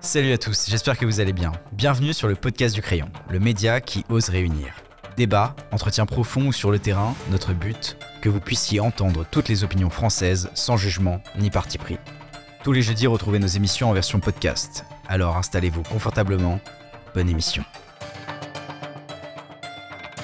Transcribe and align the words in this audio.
Salut 0.00 0.32
à 0.32 0.38
tous, 0.38 0.66
j'espère 0.68 0.96
que 0.96 1.04
vous 1.04 1.18
allez 1.18 1.32
bien. 1.32 1.50
Bienvenue 1.72 2.12
sur 2.14 2.28
le 2.28 2.36
podcast 2.36 2.72
du 2.72 2.80
crayon, 2.80 3.10
le 3.30 3.40
média 3.40 3.80
qui 3.80 4.04
ose 4.08 4.28
réunir. 4.28 4.68
Débat, 5.16 5.56
entretien 5.72 6.06
profond 6.06 6.46
ou 6.46 6.52
sur 6.52 6.70
le 6.70 6.78
terrain, 6.78 7.16
notre 7.32 7.52
but, 7.52 7.96
que 8.22 8.28
vous 8.28 8.38
puissiez 8.38 8.78
entendre 8.78 9.26
toutes 9.28 9.48
les 9.48 9.64
opinions 9.64 9.90
françaises 9.90 10.50
sans 10.54 10.76
jugement 10.76 11.20
ni 11.36 11.50
parti 11.50 11.78
pris. 11.78 11.98
Tous 12.62 12.72
les 12.72 12.82
jeudis, 12.82 13.08
retrouvez 13.08 13.40
nos 13.40 13.48
émissions 13.48 13.90
en 13.90 13.92
version 13.92 14.20
podcast. 14.20 14.84
Alors 15.08 15.36
installez-vous 15.36 15.82
confortablement. 15.82 16.60
Bonne 17.14 17.28
émission. 17.28 17.64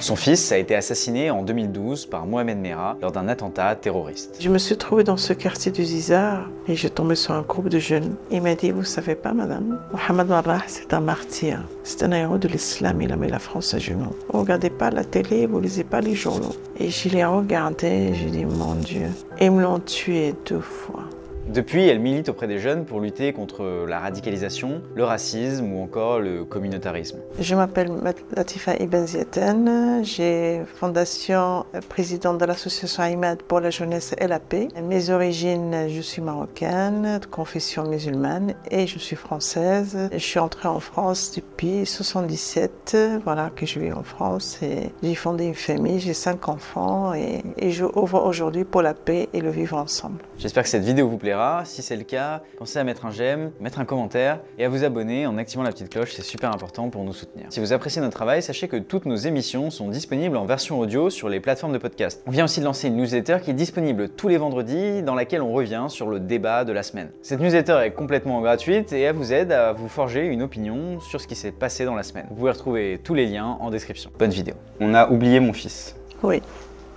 Son 0.05 0.15
fils 0.15 0.51
a 0.51 0.59
été 0.59 0.75
assassiné 0.75 1.31
en 1.31 1.41
2012 1.41 2.05
par 2.05 2.27
Mohamed 2.27 2.59
Merah 2.59 2.95
lors 3.01 3.11
d'un 3.11 3.27
attentat 3.27 3.75
terroriste. 3.75 4.37
Je 4.39 4.51
me 4.51 4.59
suis 4.59 4.77
trouvée 4.77 5.03
dans 5.03 5.17
ce 5.17 5.33
quartier 5.33 5.71
du 5.71 5.83
Zizar 5.83 6.47
et 6.67 6.75
j'ai 6.75 6.91
tombé 6.91 7.15
sur 7.15 7.33
un 7.33 7.41
groupe 7.41 7.69
de 7.69 7.79
jeunes. 7.79 8.13
Il 8.29 8.43
m'a 8.43 8.53
dit, 8.53 8.69
vous 8.69 8.83
savez 8.83 9.15
pas, 9.15 9.33
madame, 9.33 9.79
Mohamed 9.91 10.27
Marrah, 10.27 10.61
c'est 10.67 10.93
un 10.93 10.99
martyr. 10.99 11.59
C'est 11.83 12.03
un 12.03 12.11
héros 12.11 12.37
de 12.37 12.47
l'islam, 12.47 13.01
il 13.01 13.11
a 13.11 13.15
mis 13.15 13.29
la 13.29 13.39
France 13.39 13.73
à 13.73 13.79
genoux. 13.79 14.13
Vous 14.31 14.41
regardez 14.41 14.69
pas 14.69 14.91
la 14.91 15.03
télé, 15.03 15.47
vous 15.47 15.59
lisez 15.59 15.83
pas 15.83 16.01
les 16.01 16.13
journaux. 16.13 16.55
Et 16.77 16.91
je 16.91 17.09
l'ai 17.09 17.25
regardé, 17.25 18.13
j'ai 18.13 18.29
dit, 18.29 18.45
mon 18.45 18.75
Dieu, 18.75 19.07
ils 19.41 19.49
me 19.49 19.63
l'ont 19.63 19.79
tué 19.79 20.35
deux 20.47 20.61
fois. 20.61 21.05
Depuis, 21.47 21.87
elle 21.87 21.99
milite 21.99 22.29
auprès 22.29 22.47
des 22.47 22.57
jeunes 22.57 22.85
pour 22.85 22.99
lutter 22.99 23.31
contre 23.31 23.85
la 23.87 23.99
radicalisation, 23.99 24.81
le 24.95 25.03
racisme 25.03 25.71
ou 25.71 25.83
encore 25.83 26.19
le 26.19 26.43
communautarisme. 26.43 27.19
Je 27.39 27.53
m'appelle 27.53 27.91
Latifa 28.35 28.75
Ibn 28.79 29.05
Zieten, 29.05 30.03
j'ai 30.03 30.61
fondation 30.65 31.65
euh, 31.75 31.81
présidente 31.87 32.39
de 32.39 32.45
l'association 32.45 33.03
Aïmad 33.03 33.43
pour 33.43 33.59
la 33.59 33.69
jeunesse 33.69 34.15
et 34.17 34.27
la 34.27 34.39
paix. 34.39 34.69
Mes 34.83 35.11
origines, 35.11 35.87
je 35.87 36.01
suis 36.01 36.21
marocaine, 36.21 37.19
de 37.19 37.25
confession 37.27 37.83
musulmane 37.83 38.55
et 38.71 38.87
je 38.87 38.97
suis 38.97 39.15
française. 39.15 40.09
Je 40.11 40.17
suis 40.17 40.39
entrée 40.39 40.67
en 40.67 40.79
France 40.79 41.31
depuis 41.35 41.85
77, 41.85 42.97
voilà 43.23 43.51
que 43.55 43.67
je 43.67 43.79
vis 43.79 43.93
en 43.93 44.03
France 44.03 44.57
et 44.63 44.89
j'ai 45.03 45.15
fondé 45.15 45.45
une 45.45 45.53
famille, 45.53 45.99
j'ai 45.99 46.15
cinq 46.15 46.49
enfants 46.49 47.13
et, 47.13 47.43
et 47.57 47.69
je 47.69 47.85
ouvre 47.85 48.25
aujourd'hui 48.25 48.63
pour 48.63 48.81
la 48.81 48.95
paix 48.95 49.29
et 49.33 49.41
le 49.41 49.51
vivre 49.51 49.77
ensemble. 49.77 50.23
J'espère 50.39 50.63
que 50.63 50.69
cette 50.69 50.83
vidéo 50.83 51.07
vous 51.07 51.17
plaira. 51.17 51.34
Si 51.65 51.81
c'est 51.81 51.95
le 51.95 52.03
cas, 52.03 52.41
pensez 52.57 52.79
à 52.79 52.83
mettre 52.83 53.05
un 53.05 53.11
j'aime, 53.11 53.51
mettre 53.59 53.79
un 53.79 53.85
commentaire 53.85 54.39
et 54.57 54.65
à 54.65 54.69
vous 54.69 54.83
abonner 54.83 55.27
en 55.27 55.37
activant 55.37 55.63
la 55.63 55.71
petite 55.71 55.89
cloche, 55.89 56.13
c'est 56.13 56.21
super 56.23 56.51
important 56.53 56.89
pour 56.89 57.03
nous 57.03 57.13
soutenir. 57.13 57.47
Si 57.49 57.59
vous 57.59 57.73
appréciez 57.73 58.01
notre 58.01 58.15
travail, 58.15 58.41
sachez 58.41 58.67
que 58.67 58.77
toutes 58.77 59.05
nos 59.05 59.15
émissions 59.15 59.69
sont 59.69 59.89
disponibles 59.89 60.37
en 60.37 60.45
version 60.45 60.79
audio 60.79 61.09
sur 61.09 61.27
les 61.29 61.39
plateformes 61.39 61.73
de 61.73 61.77
podcast. 61.77 62.23
On 62.27 62.31
vient 62.31 62.45
aussi 62.45 62.59
de 62.59 62.65
lancer 62.65 62.87
une 62.87 62.95
newsletter 62.97 63.37
qui 63.43 63.51
est 63.51 63.55
disponible 63.55 64.09
tous 64.09 64.27
les 64.27 64.37
vendredis 64.37 65.01
dans 65.03 65.15
laquelle 65.15 65.41
on 65.41 65.51
revient 65.51 65.85
sur 65.89 66.07
le 66.09 66.19
débat 66.19 66.63
de 66.63 66.71
la 66.71 66.83
semaine. 66.83 67.09
Cette 67.21 67.39
newsletter 67.39 67.79
est 67.83 67.91
complètement 67.91 68.39
gratuite 68.41 68.93
et 68.93 69.01
elle 69.01 69.15
vous 69.15 69.33
aide 69.33 69.51
à 69.51 69.73
vous 69.73 69.87
forger 69.89 70.25
une 70.25 70.41
opinion 70.41 70.99
sur 71.01 71.19
ce 71.19 71.27
qui 71.27 71.35
s'est 71.35 71.51
passé 71.51 71.85
dans 71.85 71.95
la 71.95 72.03
semaine. 72.03 72.25
Vous 72.29 72.35
pouvez 72.35 72.51
retrouver 72.51 72.99
tous 73.03 73.13
les 73.13 73.25
liens 73.25 73.57
en 73.59 73.69
description. 73.71 74.09
Bonne 74.17 74.31
vidéo. 74.31 74.55
On 74.79 74.93
a 74.93 75.09
oublié 75.09 75.39
mon 75.39 75.53
fils. 75.53 75.95
Oui, 76.23 76.41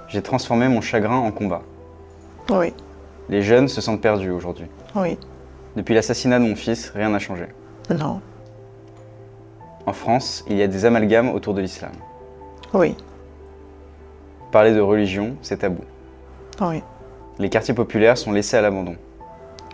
J'ai 0.09 0.23
transformé 0.23 0.69
mon 0.69 0.81
chagrin 0.81 1.17
en 1.17 1.31
combat. 1.33 1.63
oui, 2.51 2.73
Les 3.29 3.43
jeunes 3.43 3.69
se 3.69 3.81
sentent 3.81 4.01
perdus 4.01 4.31
aujourd'hui. 4.31 4.67
oui, 4.95 5.19
Depuis 5.77 5.95
l'assassinat 5.95 6.39
de 6.39 6.45
mon 6.45 6.57
fils, 6.57 6.91
rien 6.95 7.11
n'a 7.11 7.19
changé. 7.19 7.47
non, 7.91 8.21
En 9.87 9.93
France, 9.93 10.45
il 10.49 10.57
y 10.57 10.63
a 10.63 10.67
des 10.67 10.85
amalgames 10.85 11.31
autour 11.31 11.55
de 11.55 11.61
l'islam. 11.61 11.93
oui, 12.75 12.97
Parler 14.51 14.73
de 14.75 14.81
religion, 14.81 15.37
c'est 15.43 15.59
tabou. 15.59 15.83
oui, 16.63 16.83
Les 17.39 17.51
quartiers 17.51 17.75
populaires 17.75 18.17
sont 18.17 18.33
laissés 18.33 18.57
à 18.57 18.63
l'abandon. 18.63 18.97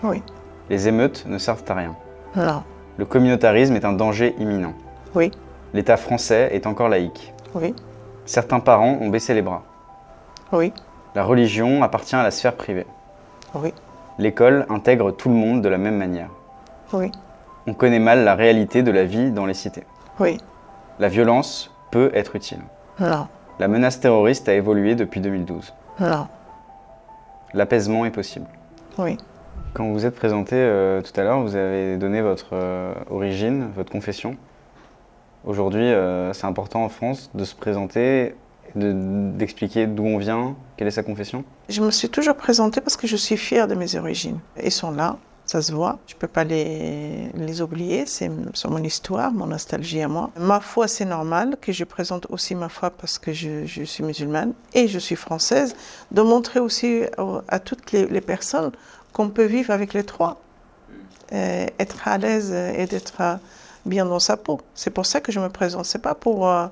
oui, 0.02 0.20
Les 0.68 0.88
émeutes 0.88 1.24
ne 1.26 1.38
servent 1.38 1.64
à 1.68 1.74
rien. 1.74 1.96
non, 2.36 2.62
Le 2.98 3.04
communautarisme 3.04 3.76
est 3.76 3.84
un 3.84 3.92
danger 3.92 4.34
imminent. 4.38 4.74
oui, 5.14 5.30
L'État 5.74 5.96
français 5.96 6.50
est 6.52 6.66
encore 6.66 6.88
laïque. 6.88 7.32
oui, 7.54 7.74
Certains 8.26 8.60
parents 8.60 8.98
ont 9.00 9.08
baissé 9.10 9.32
les 9.34 9.42
bras. 9.42 9.62
oui, 10.52 10.72
La 11.14 11.22
religion 11.24 11.82
appartient 11.84 12.16
à 12.16 12.22
la 12.24 12.30
sphère 12.32 12.56
privée. 12.56 12.86
Oui, 13.54 13.72
L'école 14.18 14.66
intègre 14.68 15.10
tout 15.10 15.28
le 15.28 15.34
monde 15.34 15.62
de 15.62 15.68
la 15.68 15.78
même 15.78 15.96
manière. 15.96 16.28
oui, 16.92 17.10
On 17.66 17.74
connaît 17.74 17.98
mal 17.98 18.24
la 18.24 18.34
réalité 18.34 18.82
de 18.82 18.90
la 18.90 19.04
vie 19.04 19.30
dans 19.30 19.46
les 19.46 19.54
cités. 19.54 19.84
oui, 20.20 20.38
La 20.98 21.08
violence 21.08 21.70
peut 21.90 22.10
être 22.14 22.36
utile. 22.36 22.60
non, 23.00 23.26
La 23.58 23.68
menace 23.68 24.00
terroriste 24.00 24.48
a 24.48 24.54
évolué 24.54 24.94
depuis 24.94 25.20
2012. 25.20 25.72
non, 26.00 26.26
L'apaisement 27.54 28.04
est 28.04 28.10
possible. 28.10 28.46
oui. 28.98 29.18
Quand 29.72 29.90
vous 29.90 30.06
êtes 30.06 30.14
présenté 30.14 30.54
euh, 30.54 31.02
tout 31.02 31.18
à 31.20 31.24
l'heure, 31.24 31.40
vous 31.40 31.56
avez 31.56 31.96
donné 31.96 32.22
votre 32.22 32.50
euh, 32.52 32.94
origine, 33.10 33.70
votre 33.74 33.90
confession. 33.90 34.36
Aujourd'hui, 35.44 35.82
euh, 35.92 36.32
c'est 36.32 36.46
important 36.46 36.84
en 36.84 36.88
France 36.88 37.28
de 37.34 37.42
se 37.44 37.56
présenter, 37.56 38.36
de- 38.74 39.30
d'expliquer 39.36 39.86
d'où 39.86 40.04
on 40.04 40.18
vient, 40.18 40.56
quelle 40.76 40.88
est 40.88 40.92
sa 40.92 41.02
confession. 41.02 41.44
Je 41.68 41.80
me 41.82 41.90
suis 41.90 42.08
toujours 42.08 42.34
présentée 42.36 42.80
parce 42.80 42.96
que 42.96 43.06
je 43.06 43.16
suis 43.16 43.36
fière 43.36 43.68
de 43.68 43.74
mes 43.74 43.94
origines. 43.96 44.38
Ils 44.62 44.72
sont 44.72 44.90
là, 44.90 45.16
ça 45.46 45.60
se 45.62 45.72
voit. 45.72 45.98
Je 46.06 46.14
ne 46.14 46.18
peux 46.18 46.26
pas 46.28 46.44
les, 46.44 47.28
les 47.34 47.60
oublier, 47.62 48.06
c'est 48.06 48.30
mon 48.68 48.82
histoire, 48.82 49.32
mon 49.32 49.46
nostalgie 49.46 50.00
à 50.02 50.08
moi. 50.08 50.30
Ma 50.38 50.60
foi, 50.60 50.88
c'est 50.88 51.04
normal 51.04 51.56
que 51.60 51.72
je 51.72 51.84
présente 51.84 52.26
aussi 52.30 52.54
ma 52.54 52.68
foi 52.68 52.90
parce 52.90 53.18
que 53.18 53.32
je, 53.32 53.64
je 53.66 53.82
suis 53.84 54.02
musulmane 54.02 54.52
et 54.74 54.88
je 54.88 54.98
suis 54.98 55.16
française, 55.16 55.76
de 56.10 56.22
montrer 56.22 56.60
aussi 56.60 57.02
au- 57.18 57.40
à 57.48 57.58
toutes 57.58 57.92
les, 57.92 58.06
les 58.06 58.20
personnes 58.20 58.72
qu'on 59.12 59.28
peut 59.28 59.44
vivre 59.44 59.70
avec 59.70 59.94
les 59.94 60.04
trois. 60.04 60.40
Euh, 61.32 61.66
être 61.78 62.06
à 62.06 62.18
l'aise 62.18 62.52
et 62.52 62.86
d'être 62.86 63.14
euh, 63.20 63.36
bien 63.86 64.04
dans 64.04 64.18
sa 64.20 64.36
peau. 64.36 64.60
C'est 64.74 64.90
pour 64.90 65.06
ça 65.06 65.20
que 65.20 65.32
je 65.32 65.40
me 65.40 65.48
présente. 65.48 65.86
C'est 65.86 65.98
pas 66.02 66.14
pour 66.14 66.48
euh, 66.48 66.66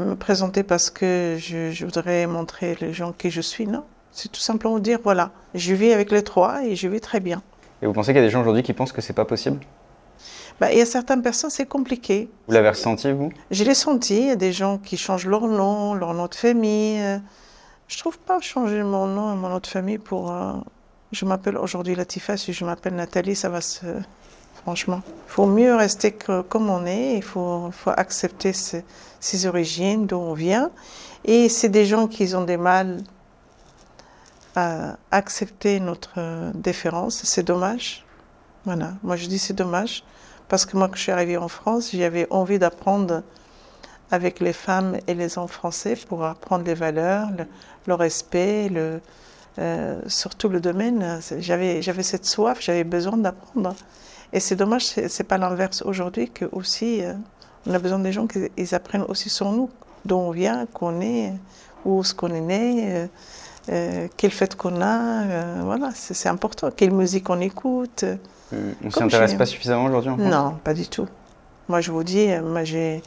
me 0.00 0.14
présenter 0.16 0.62
parce 0.62 0.90
que 0.90 1.36
je, 1.38 1.70
je 1.70 1.84
voudrais 1.84 2.26
montrer 2.26 2.76
les 2.80 2.92
gens 2.92 3.12
qui 3.12 3.30
je 3.30 3.40
suis, 3.40 3.66
non? 3.66 3.84
C'est 4.12 4.30
tout 4.30 4.40
simplement 4.40 4.78
dire 4.78 4.98
voilà, 5.02 5.30
je 5.54 5.74
vis 5.74 5.92
avec 5.92 6.10
les 6.10 6.22
trois 6.22 6.64
et 6.64 6.74
je 6.76 6.88
vis 6.88 7.00
très 7.00 7.20
bien. 7.20 7.42
Et 7.82 7.86
vous 7.86 7.92
pensez 7.92 8.12
qu'il 8.12 8.16
y 8.20 8.24
a 8.24 8.26
des 8.26 8.30
gens 8.30 8.40
aujourd'hui 8.40 8.62
qui 8.62 8.72
pensent 8.72 8.92
que 8.92 9.00
c'est 9.02 9.12
pas 9.12 9.24
possible? 9.26 9.60
Bah, 10.58 10.72
il 10.72 10.78
y 10.78 10.80
a 10.80 10.86
certaines 10.86 11.20
personnes, 11.20 11.50
c'est 11.50 11.66
compliqué. 11.66 12.30
Vous 12.48 12.54
l'avez 12.54 12.70
ressenti, 12.70 13.12
vous? 13.12 13.30
Je 13.50 13.62
l'ai 13.64 13.74
senti, 13.74 14.16
il 14.18 14.26
y 14.28 14.30
a 14.30 14.36
des 14.36 14.52
gens 14.52 14.78
qui 14.78 14.96
changent 14.96 15.26
leur 15.26 15.46
nom, 15.46 15.92
leur 15.92 16.14
nom 16.14 16.26
de 16.28 16.34
famille. 16.34 16.98
euh, 17.02 17.18
Je 17.88 17.98
trouve 17.98 18.18
pas 18.18 18.40
changer 18.40 18.82
mon 18.82 19.06
nom 19.06 19.34
et 19.34 19.36
mon 19.36 19.50
nom 19.50 19.58
de 19.58 19.66
famille 19.66 19.98
pour. 19.98 20.32
euh, 20.32 20.54
Je 21.12 21.26
m'appelle 21.26 21.58
aujourd'hui 21.58 21.94
Latifa, 21.94 22.38
si 22.38 22.54
je 22.54 22.64
m'appelle 22.64 22.94
Nathalie, 22.94 23.36
ça 23.36 23.50
va 23.50 23.60
se. 23.60 23.84
Franchement, 24.66 25.00
il 25.06 25.30
faut 25.30 25.46
mieux 25.46 25.76
rester 25.76 26.10
comme 26.48 26.70
on 26.70 26.86
est, 26.86 27.14
il 27.14 27.22
faut, 27.22 27.70
accepter 27.86 28.52
ses, 28.52 29.46
origines, 29.46 30.08
d'où 30.08 30.16
on 30.16 30.34
vient. 30.34 30.72
Et 31.24 31.48
c'est 31.48 31.68
des 31.68 31.86
gens 31.86 32.08
qui 32.08 32.34
ont 32.34 32.42
des 32.42 32.56
mal 32.56 33.04
à 34.56 34.96
accepter 35.12 35.78
notre 35.78 36.50
différence, 36.52 37.22
c'est 37.22 37.44
dommage. 37.44 38.04
Voilà, 38.64 38.94
moi 39.04 39.14
je 39.14 39.28
dis 39.28 39.38
c'est 39.38 39.54
dommage, 39.54 40.02
parce 40.48 40.66
que 40.66 40.76
moi 40.76 40.88
quand 40.88 40.96
je 40.96 41.02
suis 41.02 41.12
arrivée 41.12 41.36
en 41.36 41.46
France, 41.46 41.90
j'avais 41.94 42.26
envie 42.30 42.58
d'apprendre 42.58 43.22
avec 44.10 44.40
les 44.40 44.52
femmes 44.52 44.96
et 45.06 45.14
les 45.14 45.38
hommes 45.38 45.46
français 45.46 45.94
pour 46.08 46.24
apprendre 46.24 46.64
les 46.64 46.74
valeurs, 46.74 47.28
le, 47.86 47.94
respect, 47.94 48.68
euh, 49.60 50.00
surtout 50.08 50.48
le 50.48 50.58
domaine. 50.58 51.20
J'avais 51.38 52.02
cette 52.02 52.26
soif, 52.26 52.58
j'avais 52.60 52.82
besoin 52.82 53.16
d'apprendre. 53.16 53.76
Et 54.36 54.40
c'est 54.40 54.54
dommage, 54.54 54.84
c'est, 54.84 55.24
pas 55.24 55.38
l'inverse 55.38 55.80
aujourd'hui 55.80 56.28
que 56.28 56.44
aussi 56.52 57.02
euh, 57.02 57.14
on 57.66 57.72
a 57.72 57.78
besoin 57.78 57.98
des 57.98 58.12
gens 58.12 58.26
qui 58.26 58.38
apprennent 58.74 59.06
aussi 59.08 59.30
sur 59.30 59.50
nous, 59.50 59.70
d'où 60.04 60.14
on 60.16 60.30
vient, 60.30 60.66
qu'on 60.74 61.00
est, 61.00 61.32
où 61.86 62.02
est-ce 62.02 62.14
qu'on 62.14 62.28
est 62.34 62.42
né, 62.42 62.84
euh, 62.86 63.06
euh, 63.70 64.08
quelle 64.18 64.30
fête 64.32 64.54
qu'on 64.54 64.82
a, 64.82 65.22
euh, 65.24 65.60
voilà, 65.64 65.88
c'est, 65.94 66.28
important, 66.28 66.68
quelle 66.70 66.92
musique 66.92 67.30
on 67.30 67.40
écoute. 67.40 68.04
euh, 68.04 68.72
On 68.84 68.90
s'y 68.90 69.02
intéresse 69.02 69.32
pas 69.32 69.46
suffisamment 69.46 69.86
aujourd'hui 69.86 70.10
en 70.10 70.18
France? 70.18 70.30
Non, 70.30 70.58
pas 70.62 70.74
du 70.74 70.86
tout. 70.86 71.08
Moi, 71.70 71.80
je 71.80 71.90
vous 71.90 72.04
dis, 72.04 72.28
moi, 72.44 72.62
j'ai, 72.62 73.00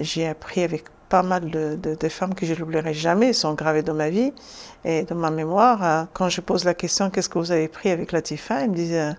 j'ai 0.00 0.26
appris 0.26 0.64
avec 0.64 0.86
pas 1.08 1.22
mal 1.22 1.48
de, 1.48 1.78
de- 1.80 1.94
de 1.94 2.08
femmes 2.08 2.34
que 2.34 2.44
je 2.44 2.54
n'oublierai 2.56 2.92
jamais, 2.92 3.28
elles 3.28 3.34
sont 3.34 3.54
gravées 3.54 3.84
dans 3.84 3.94
ma 3.94 4.10
vie 4.10 4.32
et 4.84 5.04
dans 5.04 5.14
ma 5.14 5.30
mémoire. 5.30 6.08
Quand 6.12 6.28
je 6.28 6.40
pose 6.40 6.64
la 6.64 6.74
question, 6.74 7.08
qu'est-ce 7.08 7.28
que 7.28 7.38
vous 7.38 7.52
avez 7.52 7.68
pris 7.68 7.90
avec 7.90 8.10
Latifa 8.10 8.62
Ils 8.64 8.70
me 8.70 8.74
disent, 8.74 9.14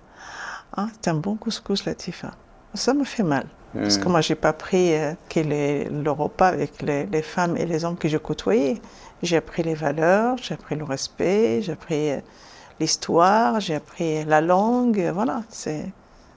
ah, 0.75 0.88
c'est 1.02 1.10
un 1.10 1.16
bon 1.16 1.36
couscous, 1.36 1.86
Latifa. 1.86 2.31
Ça 2.74 2.94
me 2.94 3.04
fait 3.04 3.24
mal. 3.24 3.46
Parce 3.74 3.98
Hmm. 3.98 4.04
que 4.04 4.10
moi, 4.10 4.22
j'ai 4.22 4.36
pas 4.36 4.50
appris 4.50 4.94
euh, 4.94 5.14
quel 5.30 5.52
est 5.52 5.90
le 5.90 6.10
repas 6.12 6.48
avec 6.48 6.81
les, 6.81 7.06
les 7.06 7.22
femmes 7.22 7.58
et 7.58 7.66
les 7.66 7.84
hommes 7.86 7.98
que 7.98 8.08
je 8.08 8.18
côtoyais. 8.18 8.81
J'ai 9.24 9.38
appris 9.38 9.62
les 9.64 9.74
valeurs, 9.75 10.38
j'ai 10.42 10.54
appris 10.54 10.75
le 10.75 10.84
respect, 10.86 11.62
j'ai 11.62 11.74
appris 11.74 12.12
euh, 12.12 12.19
l'histoire, 12.80 13.60
j'ai 13.60 13.75
appris 13.75 14.24
la 14.25 14.42
langue. 14.42 15.12
Voilà, 15.14 15.42
c'est 15.50 15.86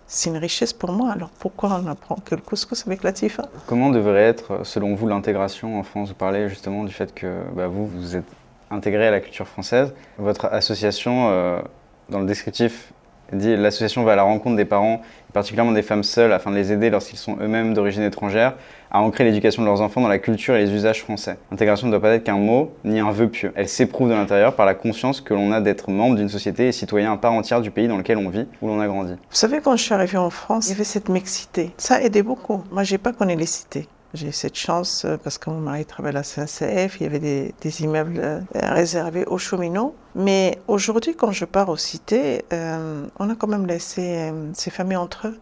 c'est 0.07 0.29
une 0.31 0.39
richesse 0.39 0.73
pour 0.73 0.91
moi. 0.91 1.13
Alors 1.13 1.31
pourquoi 1.39 1.81
on 1.85 1.87
apprend 1.87 2.17
que 2.17 2.35
le 2.35 2.41
couscous 2.41 2.85
avec 2.87 3.05
Latifa? 3.05 3.45
Comment 3.67 3.91
devrait 3.91 4.25
être, 4.25 4.67
selon 4.67 4.97
vous, 4.97 5.07
l'intégration 5.07 5.79
en 5.79 5.85
France? 5.85 6.09
Vous 6.09 6.15
parlez 6.17 6.49
justement 6.49 6.83
du 6.85 6.93
fait 6.93 7.15
que 7.15 7.43
bah, 7.55 7.69
vous, 7.69 7.87
vous 7.87 8.17
êtes 8.17 8.25
intégré 8.73 9.07
à 9.07 9.13
la 9.13 9.21
culture 9.21 9.47
française. 9.47 9.95
Votre 10.19 10.47
association, 10.47 11.29
euh, 11.31 11.61
dans 12.09 12.19
le 12.19 12.27
descriptif, 12.27 12.93
dit 13.33 13.57
l'association 13.57 14.05
va 14.05 14.13
à 14.13 14.17
la 14.17 14.23
rencontre 14.23 14.57
des 14.57 14.65
parents, 14.65 15.01
particulièrement 15.33 15.73
des 15.73 15.83
femmes 15.83 16.03
seules, 16.03 16.33
afin 16.33 16.51
de 16.51 16.57
les 16.57 16.73
aider 16.73 16.91
lorsqu'ils 16.91 17.19
sont 17.19 17.37
eux-mêmes 17.41 17.75
d'origine 17.75 18.03
étrangère, 18.03 18.55
à 18.91 19.01
ancrer 19.01 19.25
l'éducation 19.25 19.63
de 19.63 19.67
leurs 19.69 19.81
enfants 19.81 20.01
dans 20.01 20.09
la 20.09 20.19
culture 20.19 20.57
et 20.57 20.65
les 20.65 20.73
usages 20.73 21.03
français. 21.03 21.37
L'intégration 21.51 21.87
ne 21.87 21.93
doit 21.93 22.01
pas 22.01 22.11
être 22.15 22.25
qu'un 22.25 22.39
mot, 22.39 22.73
ni 22.85 22.99
un 22.99 23.13
vœu 23.13 23.29
pieux. 23.29 23.53
Elle 23.55 23.69
s'éprouve 23.69 24.09
de 24.09 24.15
l'intérieur 24.15 24.55
par 24.57 24.67
la 24.67 24.75
conscience 24.75 25.21
que 25.21 25.35
l'on 25.35 25.53
a 25.53 25.61
d'être 25.61 25.91
membre 25.91 26.17
d'une 26.17 26.29
société 26.29 26.69
et 26.69 26.73
citoyen 26.73 27.13
à 27.13 27.17
part 27.17 27.33
entière 27.33 27.61
du 27.61 27.71
pays 27.71 27.89
dans 27.89 27.97
lequel 27.97 28.19
on 28.19 28.29
vit, 28.29 28.47
où 28.63 28.69
l'on 28.69 28.81
a 28.81 28.87
grandi. 28.87 29.13
Vous 29.13 29.19
savez, 29.31 29.61
quand 29.61 29.77
je 29.77 29.83
suis 29.83 29.95
arrivée 29.95 30.19
en 30.19 30.31
France, 30.31 30.67
il 30.69 30.71
y 30.71 30.75
avait 30.75 30.85
cette 30.85 31.09
mixité. 31.09 31.71
Ça 31.77 31.97
a 31.97 32.01
aidé 32.01 32.23
beaucoup. 32.23 32.63
Moi, 32.71 32.83
j'ai 32.83 32.99
pas 32.99 33.13
connu 33.13 33.37
les 33.37 33.47
cités. 33.47 33.89
J'ai 34.13 34.29
eu 34.29 34.33
cette 34.33 34.57
chance 34.57 35.05
euh, 35.05 35.17
parce 35.23 35.39
que 35.39 35.51
mon 35.51 35.61
mari 35.61 35.85
travaillait 35.85 36.17
à 36.19 36.21
la 36.21 36.25
CNCF, 36.25 37.01
il 37.01 37.05
y 37.05 37.07
avait 37.07 37.21
des, 37.21 37.55
des 37.61 37.83
immeubles 37.83 38.19
euh, 38.19 38.41
réservés 38.55 39.25
aux 39.27 39.39
cheminots. 39.39 39.95
Mais 40.17 40.59
aujourd'hui, 40.67 41.15
quand 41.15 41.31
je 41.31 41.45
pars 41.45 41.69
aux 41.69 41.77
cités, 41.77 42.45
euh, 42.53 43.07
on 43.21 43.31
a 43.31 43.37
quand 43.37 43.47
même 43.47 43.67
laissé 43.67 44.03
euh, 44.31 44.51
ces 44.55 44.71
familles 44.71 44.97
entre 44.97 45.29
eux. 45.29 45.39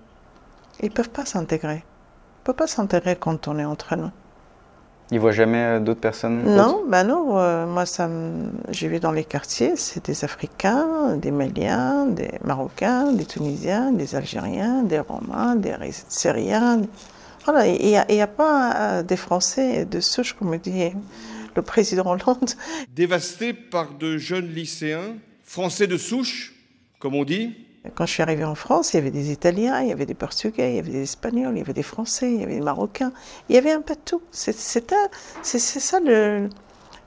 Ils 0.83 0.91
peuvent 0.91 1.09
pas 1.09 1.25
s'intégrer. 1.25 1.83
Ils 1.83 2.45
peuvent 2.45 2.55
pas 2.57 2.67
s'intégrer 2.67 3.17
quand 3.17 3.49
on 3.49 3.59
est 3.59 3.65
entre 3.65 3.97
nous. 3.97 4.11
Ils 5.11 5.19
voient 5.19 5.33
jamais 5.33 5.81
d'autres 5.81 6.01
personnes 6.01 6.43
Non, 6.45 6.83
ben 6.87 7.05
non. 7.05 7.39
euh, 7.39 7.67
moi, 7.67 7.87
ça 7.87 8.11
j'ai 8.69 8.89
vu 8.89 9.01
dans 9.01 9.13
les 9.13 9.25
quartiers, 9.25 9.75
c'est 9.77 10.05
des 10.05 10.23
Africains, 10.23 11.17
des 11.17 11.31
Maliens, 11.31 12.05
des 12.05 12.33
Marocains, 12.45 13.13
des 13.13 13.25
Tunisiens, 13.25 13.93
des 13.93 14.15
Algériens, 14.15 14.83
des 14.83 15.01
Romains, 15.01 15.57
des 15.57 15.75
Syriens. 16.09 16.83
Voilà, 17.51 17.67
il 17.67 18.05
n'y 18.11 18.21
a, 18.21 18.27
pas 18.27 18.75
euh, 18.77 19.03
des 19.03 19.17
Français 19.17 19.87
de 19.87 20.01
souche, 20.01 20.35
comme 20.35 20.55
dit 20.59 20.93
le 21.57 21.63
président 21.63 22.05
Hollande. 22.05 22.51
dévasté 22.95 23.55
par 23.55 23.95
de 23.95 24.19
jeunes 24.19 24.49
lycéens, 24.49 25.17
français 25.45 25.87
de 25.87 25.97
souche, 25.97 26.53
comme 26.99 27.15
on 27.15 27.25
dit, 27.25 27.57
Quand 27.95 28.05
je 28.05 28.13
suis 28.13 28.23
arrivée 28.23 28.45
en 28.45 28.55
France, 28.55 28.93
il 28.93 28.97
y 28.97 29.01
avait 29.01 29.11
des 29.11 29.33
Italiens, 29.33 29.81
il 29.81 29.89
y 29.89 29.93
avait 29.93 30.05
des 30.05 30.13
Portugais, 30.13 30.73
il 30.73 30.77
y 30.77 30.79
avait 30.79 30.91
des 30.91 31.05
Espagnols, 31.05 31.55
il 31.55 31.61
y 31.61 31.63
avait 31.63 31.73
des 31.73 31.83
Français, 31.83 32.31
il 32.31 32.41
y 32.41 32.43
avait 32.43 32.57
des 32.57 32.61
Marocains. 32.61 33.15
Il 33.49 33.55
y 33.55 33.59
avait 33.59 33.73
un 33.73 33.81
peu 33.81 33.95
de 33.95 34.01
tout. 34.05 34.21
C'est 34.31 34.53
ça 34.53 36.01
le, 36.01 36.51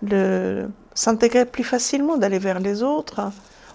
le 0.02 0.70
s'intégrer 0.96 1.46
plus 1.46 1.64
facilement, 1.64 2.18
d'aller 2.18 2.40
vers 2.40 2.60
les 2.60 2.82
autres. 2.82 3.32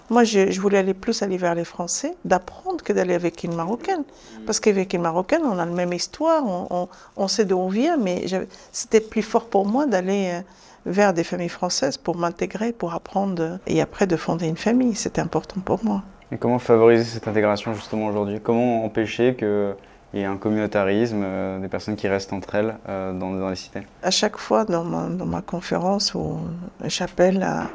Moi, 0.09 0.25
je, 0.25 0.51
je 0.51 0.61
voulais 0.61 0.79
aller 0.79 0.95
plus 0.95 1.23
aller 1.23 1.37
vers 1.37 1.55
les 1.55 1.65
Français, 1.65 2.15
d'apprendre 2.25 2.83
que 2.85 2.93
d'aller 2.93 3.15
avec 3.15 3.43
une 3.45 3.55
Marocaine. 3.55 4.05
Parce 4.47 4.61
qu'avec 4.61 4.93
une 4.95 5.03
Marocaine, 5.03 5.43
on 5.45 5.53
a 5.59 5.65
la 5.65 5.67
même 5.67 5.93
histoire, 5.93 6.45
on, 6.47 6.67
on- 6.71 6.89
on 7.17 7.29
sait 7.29 7.45
d'où 7.45 7.57
on 7.59 7.69
vient, 7.69 7.97
mais 7.97 8.25
c'était 8.73 9.01
plus 9.01 9.23
fort 9.23 9.47
pour 9.47 9.67
moi 9.67 9.87
d'aller 9.87 10.31
euh, 10.35 10.41
vers 10.87 11.13
des 11.13 11.25
familles 11.25 11.49
françaises 11.49 11.97
pour 11.97 12.17
m'intégrer, 12.17 12.73
pour 12.73 12.95
apprendre 12.95 13.43
euh, 13.43 13.57
et 13.67 13.81
après 13.81 14.07
de 14.07 14.17
fonder 14.17 14.47
une 14.47 14.57
famille. 14.57 14.95
C'était 14.95 15.21
important 15.21 15.61
pour 15.61 15.85
moi. 15.85 16.03
Et 16.31 16.37
comment 16.39 16.59
favoriser 16.61 17.05
cette 17.05 17.27
intégration 17.29 17.75
justement 17.75 18.07
aujourd'hui? 18.07 18.41
Comment 18.41 18.85
empêcher 18.85 19.35
qu'il 19.37 19.75
y 20.15 20.21
ait 20.21 20.25
un 20.25 20.37
communautarisme, 20.37 21.23
euh, 21.25 21.59
des 21.61 21.69
personnes 21.69 21.97
qui 21.97 22.07
restent 22.09 22.33
entre 22.33 22.55
elles 22.55 22.77
euh, 22.89 23.13
dans, 23.13 23.33
dans 23.33 23.49
les 23.51 23.57
cités? 23.57 23.83
À 24.05 24.11
chaque 24.13 24.37
fois 24.37 24.65
dans 24.65 24.85
ma, 24.85 25.09
dans 25.09 25.27
ma 25.27 25.43
conférence 25.43 26.15
où 26.15 26.39
j'appelle 26.85 27.43
à, 27.43 27.69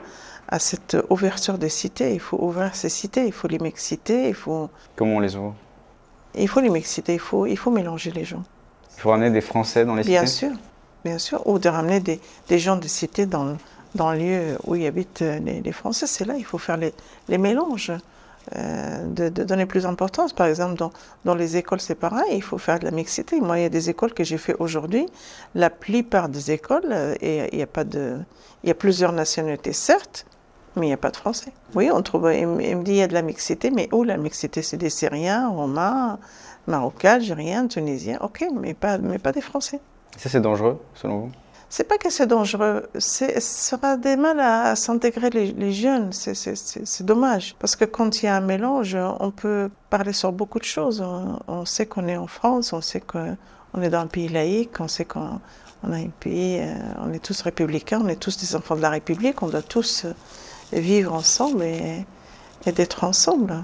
à 0.51 0.59
cette 0.59 0.98
ouverture 1.09 1.57
des 1.57 1.69
cités, 1.69 2.13
il 2.13 2.19
faut 2.19 2.38
ouvrir 2.42 2.75
ces 2.75 2.89
cités, 2.89 3.25
il 3.25 3.31
faut 3.31 3.48
les 3.48 3.59
mixiter, 3.59 4.27
il 4.30 4.33
faut, 4.36 4.69
Comment 4.98 5.15
on 5.15 5.19
les 5.19 5.36
ouvre? 5.36 5.56
Il 6.36 6.48
faut 6.48 6.59
les 6.62 6.69
mixiter, 6.69 7.13
il 7.13 7.19
faut, 7.19 7.45
il 7.45 7.57
faut 7.57 7.71
mélanger 7.71 8.12
les 8.12 8.25
gens. 8.25 8.44
Il 8.98 9.01
faut 9.01 9.09
ramener 9.12 9.31
des 9.31 9.42
Français 9.42 9.86
dans 9.86 9.95
les 9.95 10.03
Bien 10.03 10.25
cités? 10.25 10.48
sûr, 10.48 10.57
bien 11.03 11.18
sûr, 11.18 11.42
ou 11.48 11.57
de 11.57 11.69
ramener 11.69 12.00
des, 12.01 12.19
des 12.50 12.59
gens 12.59 12.75
de 12.75 12.88
cité 12.88 13.25
dans, 13.25 13.57
dans 13.95 14.12
le 14.12 14.19
lieu 14.19 14.57
où 14.65 14.75
y 14.75 14.86
habitent 14.86 15.21
euh, 15.21 15.39
les, 15.39 15.62
les 15.62 15.71
Français. 15.71 16.06
C'est 16.06 16.25
là, 16.25 16.36
il 16.38 16.45
faut 16.45 16.57
faire 16.57 16.77
les, 16.77 16.94
les 17.30 17.38
mélanges, 17.38 17.92
euh, 18.56 19.06
de, 19.07 19.30
de 19.30 19.44
donner 19.44 19.65
plus 19.65 19.83
d'importance. 19.83 20.33
Par 20.33 20.47
exemple, 20.47 20.75
dans, 20.75 20.92
dans 21.25 21.36
les 21.36 21.57
écoles, 21.57 21.80
c'est 21.80 21.95
pareil, 21.95 22.33
il 22.33 22.44
faut 22.44 22.57
faire 22.57 22.80
de 22.80 22.86
la 22.86 22.92
mixité. 22.92 23.39
Moi, 23.39 23.59
il 23.59 23.62
y 23.63 23.65
a 23.65 23.69
des 23.69 23.89
écoles 23.89 24.13
que 24.13 24.24
j'ai 24.24 24.38
fait 24.38 24.56
aujourd'hui. 24.59 25.06
La 25.56 25.69
plupart 25.69 26.27
des 26.30 26.51
écoles, 26.51 26.89
euh, 26.92 27.15
et 27.21 27.50
il 27.54 27.59
y 27.59 27.63
a 27.63 27.68
pas 27.68 27.83
de, 27.86 28.18
il 28.63 28.68
y 28.68 28.71
a 28.71 28.75
plusieurs 28.75 29.13
nationalités, 29.13 29.74
certes, 29.74 30.25
mais 30.75 30.85
il 30.85 30.89
n'y 30.89 30.94
a 30.94 30.97
pas 30.97 31.12
de 31.12 31.18
Français. 31.18 31.51
Oui, 31.75 31.89
on 31.91 32.01
trouve, 32.01 32.31
il, 32.33 32.47
me 32.47 32.83
dit 32.83 32.91
il 32.91 32.97
y 32.97 33.01
a 33.01 33.07
de 33.07 33.13
la 33.13 33.21
mixité, 33.21 33.71
mais 33.71 33.89
où 33.91 34.03
la 34.03 34.18
mixité 34.18 34.62
C'est 34.62 34.77
des 34.77 34.89
Syriens, 34.89 35.50
Romains, 35.50 36.19
Marocains, 36.68 37.13
Algériens, 37.15 37.68
Tunisiens, 37.68 38.19
ok, 38.21 38.45
mais 38.59 38.73
pas, 38.73 38.97
mais 38.97 39.19
pas 39.19 39.31
des 39.31 39.41
Français. 39.41 39.79
Ça 40.18 40.29
c'est 40.29 40.41
dangereux 40.41 40.79
selon 40.94 41.19
vous? 41.19 41.31
C'est 41.69 41.85
pas 41.85 41.97
que 41.97 42.09
c'est 42.09 42.27
dangereux, 42.27 42.89
c'est 43.00 43.39
ça 43.39 43.77
aura 43.77 43.95
des 43.95 44.18
mal 44.18 44.39
à, 44.41 44.63
à 44.71 44.75
s'intégrer 44.75 45.29
les, 45.29 45.51
les 45.53 45.71
jeunes, 45.71 46.12
c'est- 46.12 46.33
c'est 46.35 46.56
c'est- 46.57 46.85
c'est 46.85 47.06
dommage. 47.06 47.56
Parce 47.59 47.77
que 47.77 47.85
quand 47.85 48.21
il 48.21 48.25
y 48.25 48.27
a 48.29 48.35
un 48.35 48.41
mélange, 48.41 48.97
on 49.21 49.31
peut 49.31 49.69
parler 49.89 50.12
sur 50.12 50.33
beaucoup 50.33 50.59
de 50.59 50.65
choses. 50.65 51.00
On, 51.01 51.39
on 51.47 51.63
sait 51.65 51.85
qu'on 51.85 52.07
est 52.09 52.18
en 52.18 52.27
France, 52.27 52.73
on 52.73 52.81
sait 52.81 53.00
qu'on 53.00 53.38
est 53.81 53.89
dans 53.89 54.01
un 54.01 54.07
pays 54.07 54.27
laïque, 54.27 54.81
on 54.81 54.89
sait 54.89 55.06
qu'on 55.06 55.39
on 55.83 55.94
a 55.94 55.95
un 55.97 56.09
pays, 56.19 56.59
euh, 56.59 56.73
on 57.03 57.12
est 57.13 57.23
tous 57.23 57.41
républicains, 57.41 58.01
on 58.03 58.07
est 58.09 58.18
tous 58.19 58.38
des 58.38 58.53
enfants 58.57 58.75
de 58.75 58.81
la 58.81 58.89
République, 58.89 59.41
on 59.41 59.47
doit 59.47 59.62
tous 59.63 60.03
euh, 60.06 60.13
vivre 60.79 61.13
ensemble 61.13 61.63
et, 61.63 62.06
et 62.65 62.71
d'être 62.71 63.03
ensemble. 63.03 63.56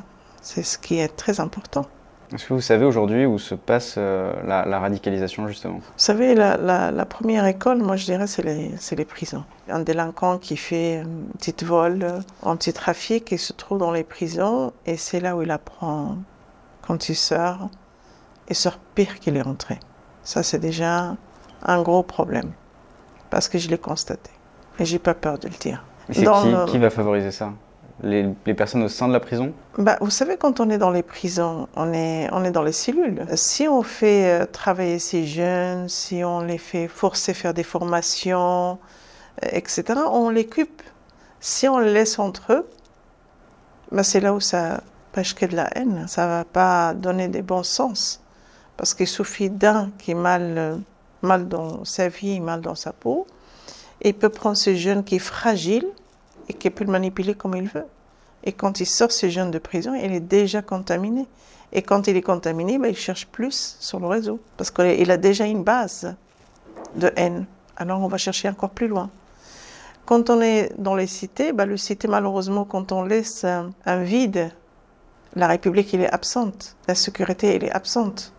C'est 0.42 0.63
ce 0.63 0.77
qui 0.77 1.00
est 1.00 1.09
très 1.15 1.39
important. 1.39 1.86
Est-ce 2.33 2.45
que 2.48 2.54
vous 2.54 2.62
savez 2.62 2.83
aujourd'hui 2.83 3.25
où 3.25 3.39
se 3.39 3.56
passe 3.56 3.95
euh, 3.98 4.33
la, 4.45 4.65
la 4.65 4.80
radicalisation 4.80 5.48
justement? 5.48 5.75
Vous 5.77 5.81
savez, 5.95 6.36
la, 6.36 6.57
la- 6.57 6.92
la 6.92 7.06
première 7.06 7.45
école, 7.45 7.77
moi 7.77 7.95
je 7.95 8.04
dirais, 8.06 8.27
c'est 8.27 8.44
les, 8.44 8.71
les 8.98 9.06
prisons. 9.06 9.45
Un 9.69 9.80
délinquant 9.80 10.38
qui 10.38 10.57
fait 10.57 10.98
un 11.06 11.38
petit 11.38 11.63
vol, 11.63 12.06
un 12.44 12.56
petit 12.57 12.74
trafic, 12.74 13.31
il 13.31 13.39
se 13.39 13.54
trouve 13.54 13.77
dans 13.77 13.92
les 13.92 14.04
prisons 14.04 14.74
et 14.86 14.98
c'est 14.98 15.21
là 15.21 15.38
où 15.38 15.42
il 15.42 15.51
apprend 15.51 16.18
quand 16.81 17.07
il 17.07 17.15
sort, 17.15 17.69
il 18.50 18.56
sort 18.56 18.77
pire 18.94 19.19
qu'il 19.19 19.38
est 19.38 19.48
entré. 19.48 19.80
Ça, 20.24 20.44
c'est 20.44 20.59
déjà 20.59 21.15
un 21.63 21.81
gros 21.81 22.04
problème 22.04 22.51
parce 23.30 23.48
que 23.48 23.57
je 23.57 23.69
l'ai 23.69 23.77
constaté 23.77 24.31
et 24.80 24.86
j'ai 24.86 25.00
pas 25.00 25.13
peur 25.13 25.39
de 25.39 25.48
le 25.48 25.56
dire. 25.56 25.86
C'est 26.09 26.24
qui, 26.24 26.51
le- 26.51 26.65
qui 26.65 26.77
va 26.77 26.89
favoriser 26.89 27.31
ça? 27.31 27.51
Les, 28.04 28.27
les 28.45 28.54
personnes 28.54 28.83
au 28.83 28.89
sein 28.89 29.07
de 29.07 29.13
la 29.13 29.19
prison? 29.19 29.51
Bah, 29.77 29.98
vous 30.01 30.12
savez, 30.12 30.38
quand 30.38 30.59
on 30.59 30.69
est 30.69 30.77
dans 30.77 30.92
les 30.92 31.01
prisons, 31.01 31.68
on 31.75 31.92
est, 31.94 32.30
on 32.31 32.44
est 32.44 32.51
dans 32.51 32.62
les 32.62 32.71
cellules. 32.71 33.25
Si 33.33 33.68
on 33.68 33.81
fait 33.81 34.42
euh, 34.42 34.45
travailler 34.45 35.00
ces 35.00 35.25
jeunes, 35.25 35.89
si 35.89 36.24
on 36.24 36.42
les 36.42 36.59
fait 36.59 36.88
forcer 36.88 37.33
faire 37.33 37.54
des 37.56 37.63
formations, 37.63 38.77
euh, 39.44 39.48
etc., 39.51 40.00
on 40.12 40.30
les 40.30 40.45
coupe. 40.45 40.81
Si 41.39 41.68
on 41.68 41.80
les 41.80 41.92
laisse 41.92 42.19
entre 42.19 42.54
eux, 42.54 42.68
bah, 43.92 44.04
c'est 44.04 44.19
là 44.19 44.33
où 44.33 44.39
ça 44.39 44.81
pêche 45.12 45.33
que 45.33 45.45
de 45.45 45.56
la 45.56 45.75
haine. 45.75 46.06
Ça 46.07 46.27
va 46.27 46.45
pas 46.45 46.94
donner 46.94 47.27
des 47.30 47.42
bons 47.42 47.63
sens. 47.63 48.21
Parce 48.77 48.94
qu'il 48.94 49.07
suffit 49.07 49.50
d'un 49.50 49.89
qui 49.98 50.12
est 50.12 50.15
mal, 50.15 50.54
euh, 50.57 50.78
mal 51.23 51.47
dans 51.47 51.83
sa 51.83 52.09
vie, 52.09 52.40
mal 52.40 52.61
dans 52.61 52.76
sa 52.76 52.94
peau, 52.94 53.26
il 54.01 54.13
peut 54.13 54.30
prendre 54.30 54.57
ce 54.57 54.75
jeune 54.75 55.04
qui 55.04 55.16
est 55.16 55.19
fragile 55.19 55.87
et 56.49 56.54
qui 56.54 56.69
peut 56.69 56.83
le 56.83 56.92
manipuler 56.92 57.35
comme 57.35 57.56
il 57.56 57.68
veut. 57.68 57.85
Et 58.44 58.54
quand 58.54 58.80
il 58.80 58.85
sort 58.85 59.11
ce 59.11 59.30
jeune 59.30 59.51
de 59.51 59.59
prison, 59.59 59.94
il 59.94 60.13
est 60.13 60.19
déjà 60.19 60.61
contaminé. 60.61 61.27
Et 61.73 61.81
quand 61.81 62.07
il 62.07 62.16
est 62.16 62.21
contaminé, 62.21 62.77
ben, 62.77 62.89
il 62.89 62.97
cherche 62.97 63.27
plus 63.27 63.75
sur 63.80 63.99
le 63.99 64.07
réseau. 64.07 64.39
Parce 64.56 64.71
qu'il 64.71 65.11
a 65.11 65.18
déjà 65.18 65.45
une 65.45 65.63
base 65.63 66.16
de 66.95 67.11
haine. 67.16 67.45
Alors 67.75 68.01
on 68.01 68.07
va 68.07 68.18
chercher 68.18 68.47
encore 68.49 68.69
plus 68.69 68.87
loin. 68.87 69.09
Quand 70.06 70.30
on 70.30 70.42
est 70.42 70.71
dans 70.77 70.95
les 70.95 71.07
cités, 71.07 71.51
ben, 71.51 71.66
le 71.66 71.75
cité, 71.75 72.07
malheureusement, 72.07 72.63
quand 72.63 72.92
on 72.94 73.04
laisse 73.04 73.44
un, 73.44 74.04
vide, 74.04 74.51
la 75.35 75.47
République, 75.47 75.94
elle 75.94 76.01
est 76.01 76.13
absente. 76.13 76.77
La 76.87 76.95
sécurité, 76.95 77.56
elle 77.56 77.66
est 77.66 77.71
absente. 77.71 78.31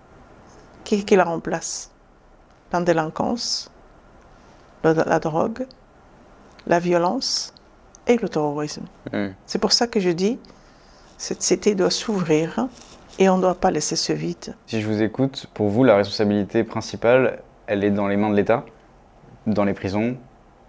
Qui, 0.85 1.05
qui 1.05 1.17
la 1.17 1.25
remplace? 1.25 1.91
La 2.73 2.81
délinquance, 2.81 3.71
la 4.85 5.19
drogue, 5.19 5.67
la 6.67 6.79
violence 6.79 7.53
et 8.07 8.17
le 8.17 8.29
terrorisme. 8.29 8.85
Hmm. 9.13 9.29
C'est 9.47 9.59
pour 9.59 9.73
ça 9.73 9.87
que 9.87 10.01
je 10.01 10.11
dis, 10.11 10.39
cette 11.17 11.43
cité 11.43 11.75
doit 11.75 11.91
s'ouvrir 11.91 12.69
et 13.19 13.29
on 13.29 13.37
ne 13.37 13.43
doit 13.43 13.55
pas 13.55 13.71
laisser 13.71 13.97
ce 13.97 14.13
vide. 14.13 14.55
Si 14.67 14.81
je 14.81 14.87
vous 14.87 15.03
écoute, 15.03 15.47
pour 15.55 15.69
vous, 15.69 15.85
la 15.85 15.97
responsabilité 15.97 16.65
principale, 16.65 17.43
elle 17.67 17.85
est 17.85 17.91
dans 17.91 18.09
les 18.09 18.17
mains 18.17 18.31
de 18.31 18.37
l'État, 18.37 18.65
dans 19.47 19.65
les 19.65 19.75
prisons, 19.75 20.17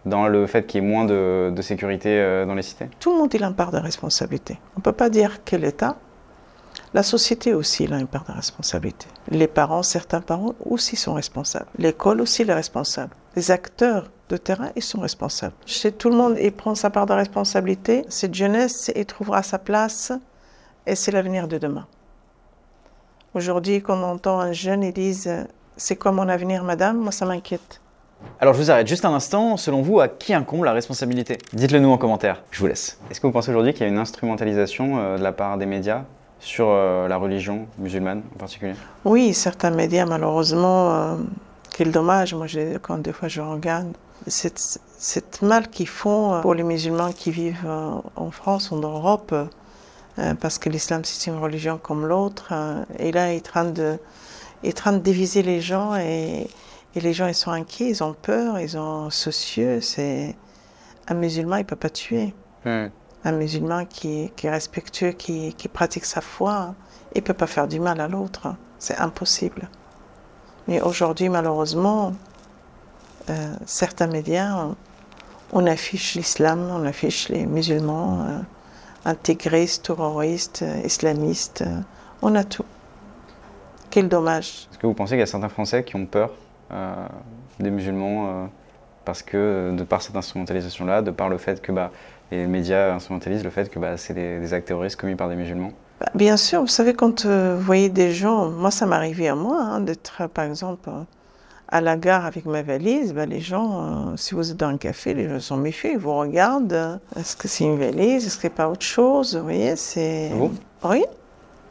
dans 0.06 0.28
le 0.28 0.48
fait 0.48 0.66
qu'il 0.66 0.82
y 0.82 0.86
ait 0.86 0.90
moins 0.90 1.06
de, 1.06 1.52
de 1.56 1.62
sécurité 1.62 2.20
euh, 2.20 2.46
dans 2.46 2.56
les 2.56 2.62
cités? 2.62 2.90
Tout 3.00 3.12
le 3.12 3.18
monde 3.18 3.34
a 3.34 3.46
une 3.46 3.54
part 3.54 3.72
de 3.72 3.78
responsabilité. 3.78 4.60
On 4.76 4.80
ne 4.80 4.84
peut 4.84 4.94
pas 4.94 5.10
dire 5.10 5.44
que 5.44 5.56
l'État, 5.56 5.98
la 6.94 7.04
société 7.04 7.54
aussi 7.54 7.88
a 7.92 8.00
une 8.00 8.08
part 8.08 8.26
de 8.26 8.32
responsabilité. 8.32 9.06
Les 9.30 9.48
parents, 9.48 9.84
certains 9.84 10.22
parents 10.22 10.56
aussi 10.66 10.96
sont 10.96 11.14
responsables. 11.14 11.68
L'école 11.78 12.22
aussi 12.22 12.42
est 12.42 12.54
responsable. 12.54 13.16
Les 13.36 13.52
acteurs 13.52 14.10
de 14.30 14.38
terrain, 14.38 14.70
ils 14.76 14.82
sont 14.82 15.00
responsables. 15.00 15.54
Chez 15.66 15.92
tout 15.92 16.10
le 16.10 16.16
monde, 16.16 16.38
il 16.42 16.52
prend 16.52 16.74
sa 16.74 16.90
part 16.90 17.06
de 17.06 17.14
responsabilité. 17.14 18.06
Cette 18.10 18.34
jeunesse, 18.34 18.92
il 18.96 19.06
trouvera 19.06 19.44
sa 19.44 19.60
place 19.60 20.12
et 20.88 20.96
c'est 20.96 21.12
l'avenir 21.12 21.48
de 21.48 21.60
demain. 21.60 21.86
Aujourd'hui, 23.36 23.82
quand 23.82 23.98
on 23.98 24.04
entend 24.04 24.40
un 24.40 24.52
jeune, 24.52 24.82
ils 24.84 24.94
disent 24.94 25.32
C'est 25.78 25.96
quoi 25.96 26.12
mon 26.12 26.28
avenir, 26.28 26.64
madame? 26.64 26.98
Moi, 26.98 27.12
ça 27.12 27.26
m'inquiète. 27.26 27.82
Alors 28.42 28.54
je 28.54 28.60
vous 28.60 28.72
arrête 28.72 28.88
juste 28.88 29.06
un 29.06 29.14
instant, 29.14 29.56
selon 29.56 29.82
vous, 29.82 30.00
à 30.02 30.08
qui 30.08 30.34
incombe 30.34 30.64
la 30.64 30.74
responsabilité? 30.74 31.38
Dites-le 31.54 31.80
nous 31.80 31.90
en 31.90 31.98
commentaire, 31.98 32.44
je 32.52 32.60
vous 32.60 32.68
laisse. 32.68 33.00
Est-ce 33.10 33.22
que 33.22 33.28
vous 33.28 33.32
pensez 33.32 33.50
aujourd'hui 33.52 33.74
qu'il 33.74 33.84
y 33.84 33.86
a 33.86 33.88
une 33.88 33.98
instrumentalisation 33.98 35.00
euh, 35.00 35.18
de 35.18 35.24
la 35.24 35.32
part 35.32 35.58
des 35.58 35.66
médias? 35.66 36.04
Sur 36.40 36.68
euh, 36.70 37.08
la 37.08 37.18
religion 37.18 37.68
musulmane 37.78 38.24
en 38.36 38.38
particulier? 38.38 38.74
Oui, 39.06 39.34
certains 39.34 39.72
médias, 39.72 40.06
malheureusement, 40.06 40.92
euh, 40.92 41.16
quel 41.76 41.92
dommage. 41.92 42.34
Moi, 42.34 42.48
je- 42.48 42.78
quand 42.78 42.98
des 43.00 43.12
fois 43.14 43.28
je 43.28 43.42
regarde, 43.42 43.88
cette, 44.28 44.80
cette 44.98 45.42
mal 45.42 45.70
qu'ils 45.70 45.88
font 45.88 46.34
euh, 46.36 46.42
pour 46.42 46.54
les 46.54 46.64
musulmans 46.64 47.12
qui 47.12 47.32
vivent 47.32 47.66
euh, 47.66 47.92
en 48.16 48.32
France 48.32 48.72
ou 48.72 48.76
en 48.76 48.80
Europe, 48.80 49.34
parce 50.42 50.58
que 50.60 50.68
l'islam, 50.68 51.06
c'est 51.06 51.32
une 51.32 51.38
religion 51.40 51.78
comme 51.82 52.06
l'autre. 52.06 52.52
et 52.98 53.14
là, 53.14 53.32
il 53.32 53.38
est 53.38 53.40
en 53.40 53.52
train 53.52 53.64
de, 53.64 53.98
train 54.76 54.92
diviser 54.92 55.44
les 55.44 55.62
gens 55.62 55.96
et, 55.96 56.48
et 56.96 57.00
les 57.00 57.14
gens, 57.14 57.28
ils 57.28 57.34
sont 57.34 57.52
inquiets, 57.52 57.88
ils 57.90 58.04
ont 58.04 58.14
peur, 58.22 58.60
ils 58.60 58.72
sont 58.72 59.10
soucieux. 59.10 59.80
C'est 59.80 60.36
un 61.08 61.14
musulman, 61.14 61.56
il 61.58 61.66
peut 61.66 61.78
pas 61.78 61.90
tuer. 61.90 62.34
Un 63.26 63.34
musulman 63.34 63.86
qui, 63.86 64.32
est 64.44 64.50
respectueux, 64.50 65.12
qui, 65.12 65.54
pratique 65.72 66.06
sa 66.06 66.22
foi, 66.22 66.74
il 67.14 67.20
ne 67.20 67.24
peut 67.24 67.34
pas 67.34 67.48
faire 67.48 67.68
du 67.68 67.80
mal 67.80 68.00
à 68.00 68.08
l'autre. 68.08 68.56
C'est 68.78 68.98
impossible. 68.98 69.70
Mais 70.68 70.82
aujourd'hui, 70.82 71.28
malheureusement, 71.30 72.14
euh, 73.30 73.54
certains 73.66 74.08
médias, 74.08 74.68
on, 75.52 75.66
affiche 75.66 76.16
l'islam, 76.16 76.70
on 76.72 76.86
affiche 76.86 77.30
les 77.30 77.46
musulmans, 77.46 78.22
euh, 78.22 78.40
intégristes, 79.06 79.86
terroristes, 79.86 80.62
euh, 80.62 80.82
islamistes, 80.86 81.64
on 82.22 82.36
a 82.36 82.44
tout. 82.44 82.66
Quel 83.90 84.08
dommage. 84.08 84.68
Est-ce 84.72 84.78
que 84.78 84.88
vous 84.88 84.94
pensez 84.94 85.12
qu'il 85.12 85.20
y 85.20 85.24
a 85.24 85.26
certains 85.26 85.50
Français 85.50 85.84
qui 85.84 85.96
ont 85.96 86.06
peur 86.06 86.32
des 87.60 87.72
musulmans 87.72 88.48
parce 89.04 89.24
que, 89.24 89.74
de 89.76 89.84
par 89.84 90.04
cette 90.04 90.16
instrumentalisation-là, 90.16 91.02
de 91.02 91.10
par 91.10 91.30
le 91.30 91.40
fait 91.40 91.64
que 91.64 91.72
bah, 91.72 91.90
les 92.32 92.46
médias 92.48 92.94
instrumentalisent 92.94 93.44
le 93.44 93.50
fait 93.50 93.70
que 93.70 93.80
bah, 93.80 93.98
c'est 93.98 94.14
des, 94.14 94.40
des 94.40 94.54
actes 94.54 94.68
terroristes 94.68 95.00
commis 95.00 95.16
par 95.16 95.30
des 95.30 95.36
musulmans. 95.36 95.72
Bah, 96.00 96.08
Bien 96.16 96.38
sûr, 96.38 96.62
vous 96.62 96.68
savez, 96.68 96.94
quand 96.94 97.26
euh, 97.26 97.56
vous 97.58 97.64
voyez 97.64 97.90
des 97.90 98.12
gens, 98.12 98.50
moi 98.50 98.72
ça 98.72 98.86
m'arrivait 98.86 99.28
à 99.28 99.36
moi, 99.36 99.62
hein, 99.62 99.80
d'être 99.82 100.22
euh, 100.22 100.28
par 100.28 100.46
exemple 100.46 100.90
euh, 100.90 101.04
à 101.68 101.82
la 101.82 101.98
gare 101.98 102.26
avec 102.26 102.46
ma 102.46 102.62
valise, 102.62 103.14
bah, 103.14 103.26
les 103.26 103.42
gens, 103.42 104.12
euh, 104.12 104.18
si 104.18 104.34
vous 104.34 104.52
êtes 104.52 104.58
dans 104.58 104.70
un 104.70 104.78
café, 104.78 105.14
les 105.14 105.30
gens 105.30 105.40
sont 105.40 105.58
méfiants, 105.58 105.92
ils 105.94 106.00
vous 106.00 106.16
regardent, 106.16 107.00
est-ce 107.16 107.36
que 107.36 107.48
c'est 107.48 107.64
une 107.64 107.78
valise, 107.78 108.26
est-ce 108.26 108.38
que 108.38 108.42
c'est 108.44 108.50
pas 108.50 108.70
autre 108.70 108.86
chose, 108.86 109.36
vous 109.36 109.44
voyez, 109.44 109.76
c'est... 109.76 110.30
Vous? 110.30 110.52
Oui, 110.84 111.04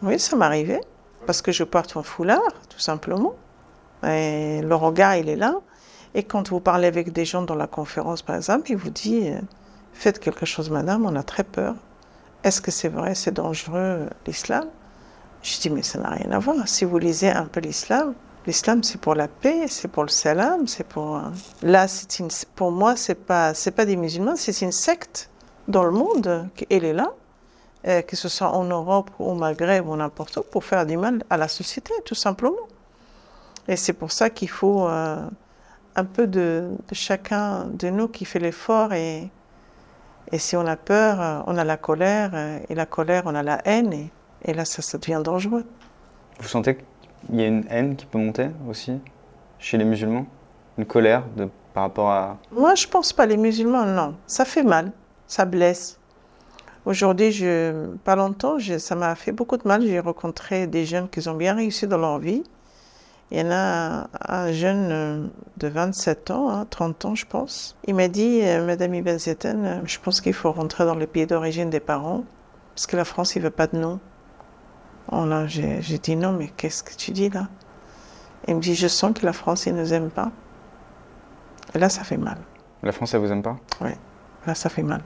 oui, 0.02 0.18
ça 0.20 0.36
m'arrivait, 0.36 0.80
parce 1.26 1.42
que 1.42 1.50
je 1.50 1.64
porte 1.64 1.96
un 1.96 2.02
foulard, 2.04 2.40
tout 2.68 2.78
simplement, 2.78 3.34
et 4.06 4.60
le 4.62 4.74
regard, 4.76 5.16
il 5.16 5.28
est 5.28 5.36
là, 5.36 5.56
et 6.14 6.22
quand 6.22 6.48
vous 6.48 6.60
parlez 6.60 6.86
avec 6.86 7.12
des 7.12 7.24
gens 7.24 7.42
dans 7.42 7.56
la 7.56 7.66
conférence, 7.66 8.22
par 8.22 8.36
exemple, 8.36 8.70
ils 8.70 8.76
vous 8.76 8.90
disent, 8.90 9.40
faites 9.92 10.18
quelque 10.18 10.46
chose, 10.46 10.70
madame, 10.70 11.06
on 11.06 11.16
a 11.16 11.22
très 11.22 11.44
peur. 11.44 11.74
Est-ce 12.44 12.60
que 12.60 12.70
c'est 12.70 12.88
vrai, 12.88 13.14
c'est 13.14 13.32
dangereux 13.32 14.08
l'islam? 14.26 14.66
Je 15.42 15.58
dis 15.60 15.70
mais 15.70 15.82
ça 15.82 15.98
n'a 15.98 16.10
rien 16.10 16.30
à 16.32 16.38
voir. 16.38 16.66
Si 16.66 16.84
vous 16.84 16.98
lisez 16.98 17.30
un 17.30 17.46
peu 17.46 17.60
l'islam, 17.60 18.14
l'islam 18.46 18.82
c'est 18.82 19.00
pour 19.00 19.14
la 19.14 19.28
paix, 19.28 19.66
c'est 19.68 19.88
pour 19.88 20.02
le 20.02 20.08
salam, 20.08 20.66
c'est 20.66 20.86
pour 20.86 21.16
euh, 21.16 21.22
là 21.62 21.86
pour 22.54 22.72
moi 22.72 22.96
c'est 22.96 23.14
pas 23.14 23.54
c'est 23.54 23.70
pas 23.70 23.84
des 23.84 23.96
musulmans, 23.96 24.36
c'est 24.36 24.60
une 24.62 24.72
secte 24.72 25.30
dans 25.68 25.84
le 25.84 25.90
monde 25.90 26.48
elle 26.70 26.84
est 26.84 26.92
là, 26.92 27.12
euh, 27.86 28.02
que 28.02 28.16
ce 28.16 28.28
soit 28.28 28.50
en 28.50 28.64
Europe 28.64 29.10
ou 29.18 29.30
au 29.30 29.34
Maghreb 29.34 29.88
ou 29.88 29.96
n'importe 29.96 30.36
où 30.38 30.42
pour 30.42 30.64
faire 30.64 30.86
du 30.86 30.96
mal 30.96 31.22
à 31.30 31.36
la 31.36 31.48
société 31.48 31.92
tout 32.04 32.16
simplement. 32.16 32.66
Et 33.68 33.76
c'est 33.76 33.92
pour 33.92 34.12
ça 34.12 34.30
qu'il 34.30 34.50
faut 34.50 34.88
euh, 34.88 35.22
un 35.94 36.04
peu 36.04 36.26
de, 36.26 36.70
de 36.88 36.94
chacun 36.94 37.66
de 37.66 37.90
nous 37.90 38.08
qui 38.08 38.24
fait 38.24 38.38
l'effort 38.38 38.92
et 38.92 39.30
et 40.32 40.38
si 40.38 40.56
on 40.56 40.66
a 40.66 40.76
peur, 40.76 41.20
euh, 41.20 41.40
on 41.46 41.56
a 41.56 41.64
la 41.64 41.76
colère, 41.76 42.30
euh, 42.34 42.58
et 42.68 42.74
la 42.74 42.86
colère, 42.86 43.22
on 43.26 43.34
a 43.34 43.42
la 43.42 43.60
haine, 43.66 43.92
et, 43.92 44.10
et 44.44 44.54
là, 44.54 44.64
ça, 44.64 44.82
ça 44.82 44.98
devient 44.98 45.20
dangereux. 45.24 45.64
Vous 46.40 46.48
sentez 46.48 46.76
qu'il 46.76 47.40
y 47.40 47.42
a 47.42 47.46
une 47.46 47.64
haine 47.70 47.96
qui 47.96 48.06
peut 48.06 48.18
monter 48.18 48.48
aussi 48.68 49.00
chez 49.58 49.76
les 49.78 49.84
musulmans? 49.84 50.26
Une 50.76 50.86
colère 50.86 51.24
de, 51.36 51.48
par 51.74 51.84
rapport 51.84 52.10
à... 52.10 52.36
Moi, 52.52 52.74
je 52.76 52.86
pense 52.86 53.12
pas, 53.12 53.26
les 53.26 53.36
musulmans, 53.36 53.84
non. 53.84 54.14
Ça 54.26 54.44
fait 54.44 54.62
mal, 54.62 54.92
ça 55.26 55.44
blesse. 55.44 55.98
Aujourd'hui, 56.86 57.32
je, 57.32 57.88
pas 58.04 58.14
longtemps, 58.14 58.58
je- 58.58 58.78
ça 58.78 58.94
m'a 58.94 59.14
fait 59.14 59.32
beaucoup 59.32 59.56
de 59.56 59.66
mal. 59.66 59.82
J'ai 59.82 59.98
rencontré 59.98 60.66
des 60.66 60.86
jeunes 60.86 61.08
qui 61.08 61.28
ont 61.28 61.34
bien 61.34 61.54
réussi 61.54 61.86
dans 61.86 61.98
leur 61.98 62.18
vie. 62.18 62.44
Il 63.30 63.38
y 63.38 63.42
en 63.42 63.50
a 63.50 64.08
un 64.26 64.52
jeune 64.52 65.30
de 65.58 65.68
27 65.68 66.30
ans, 66.30 66.48
hein, 66.48 66.66
30 66.68 67.04
ans, 67.04 67.14
je 67.14 67.26
pense. 67.26 67.76
Il 67.86 67.94
m'a 67.94 68.08
dit, 68.08 68.40
euh, 68.42 68.64
Madame 68.64 68.94
Ibn 68.94 69.18
Zeten, 69.18 69.64
euh, 69.64 69.80
je 69.84 69.98
pense 69.98 70.22
qu'il 70.22 70.32
faut 70.32 70.50
rentrer 70.50 70.86
dans 70.86 70.94
le 70.94 71.06
pays 71.06 71.26
d'origine 71.26 71.68
des 71.68 71.80
parents, 71.80 72.24
parce 72.74 72.86
que 72.86 72.96
la 72.96 73.04
France, 73.04 73.36
il 73.36 73.42
veut 73.42 73.50
pas 73.50 73.66
de 73.66 73.76
nous. 73.76 73.98
Oh 75.12 75.26
là, 75.26 75.46
j'ai 75.46 75.98
dit 75.98 76.16
non, 76.16 76.32
mais 76.32 76.48
qu'est-ce 76.48 76.82
que 76.82 76.94
tu 76.94 77.10
dis 77.10 77.28
là? 77.28 77.48
Il 78.46 78.56
me 78.56 78.60
dit, 78.60 78.74
je 78.74 78.88
sens 78.88 79.12
que 79.12 79.26
la 79.26 79.32
France, 79.34 79.66
ils 79.66 79.74
ne 79.74 79.80
nous 79.80 79.92
aime 79.92 80.10
pas. 80.10 80.30
Et 81.74 81.78
là, 81.78 81.90
ça 81.90 82.04
fait 82.04 82.16
mal. 82.16 82.38
La 82.82 82.92
France, 82.92 83.12
elle 83.12 83.20
vous 83.20 83.32
aime 83.32 83.42
pas? 83.42 83.56
Là, 84.46 84.54
ça 84.54 84.70
fait 84.70 84.82
mal. 84.82 85.02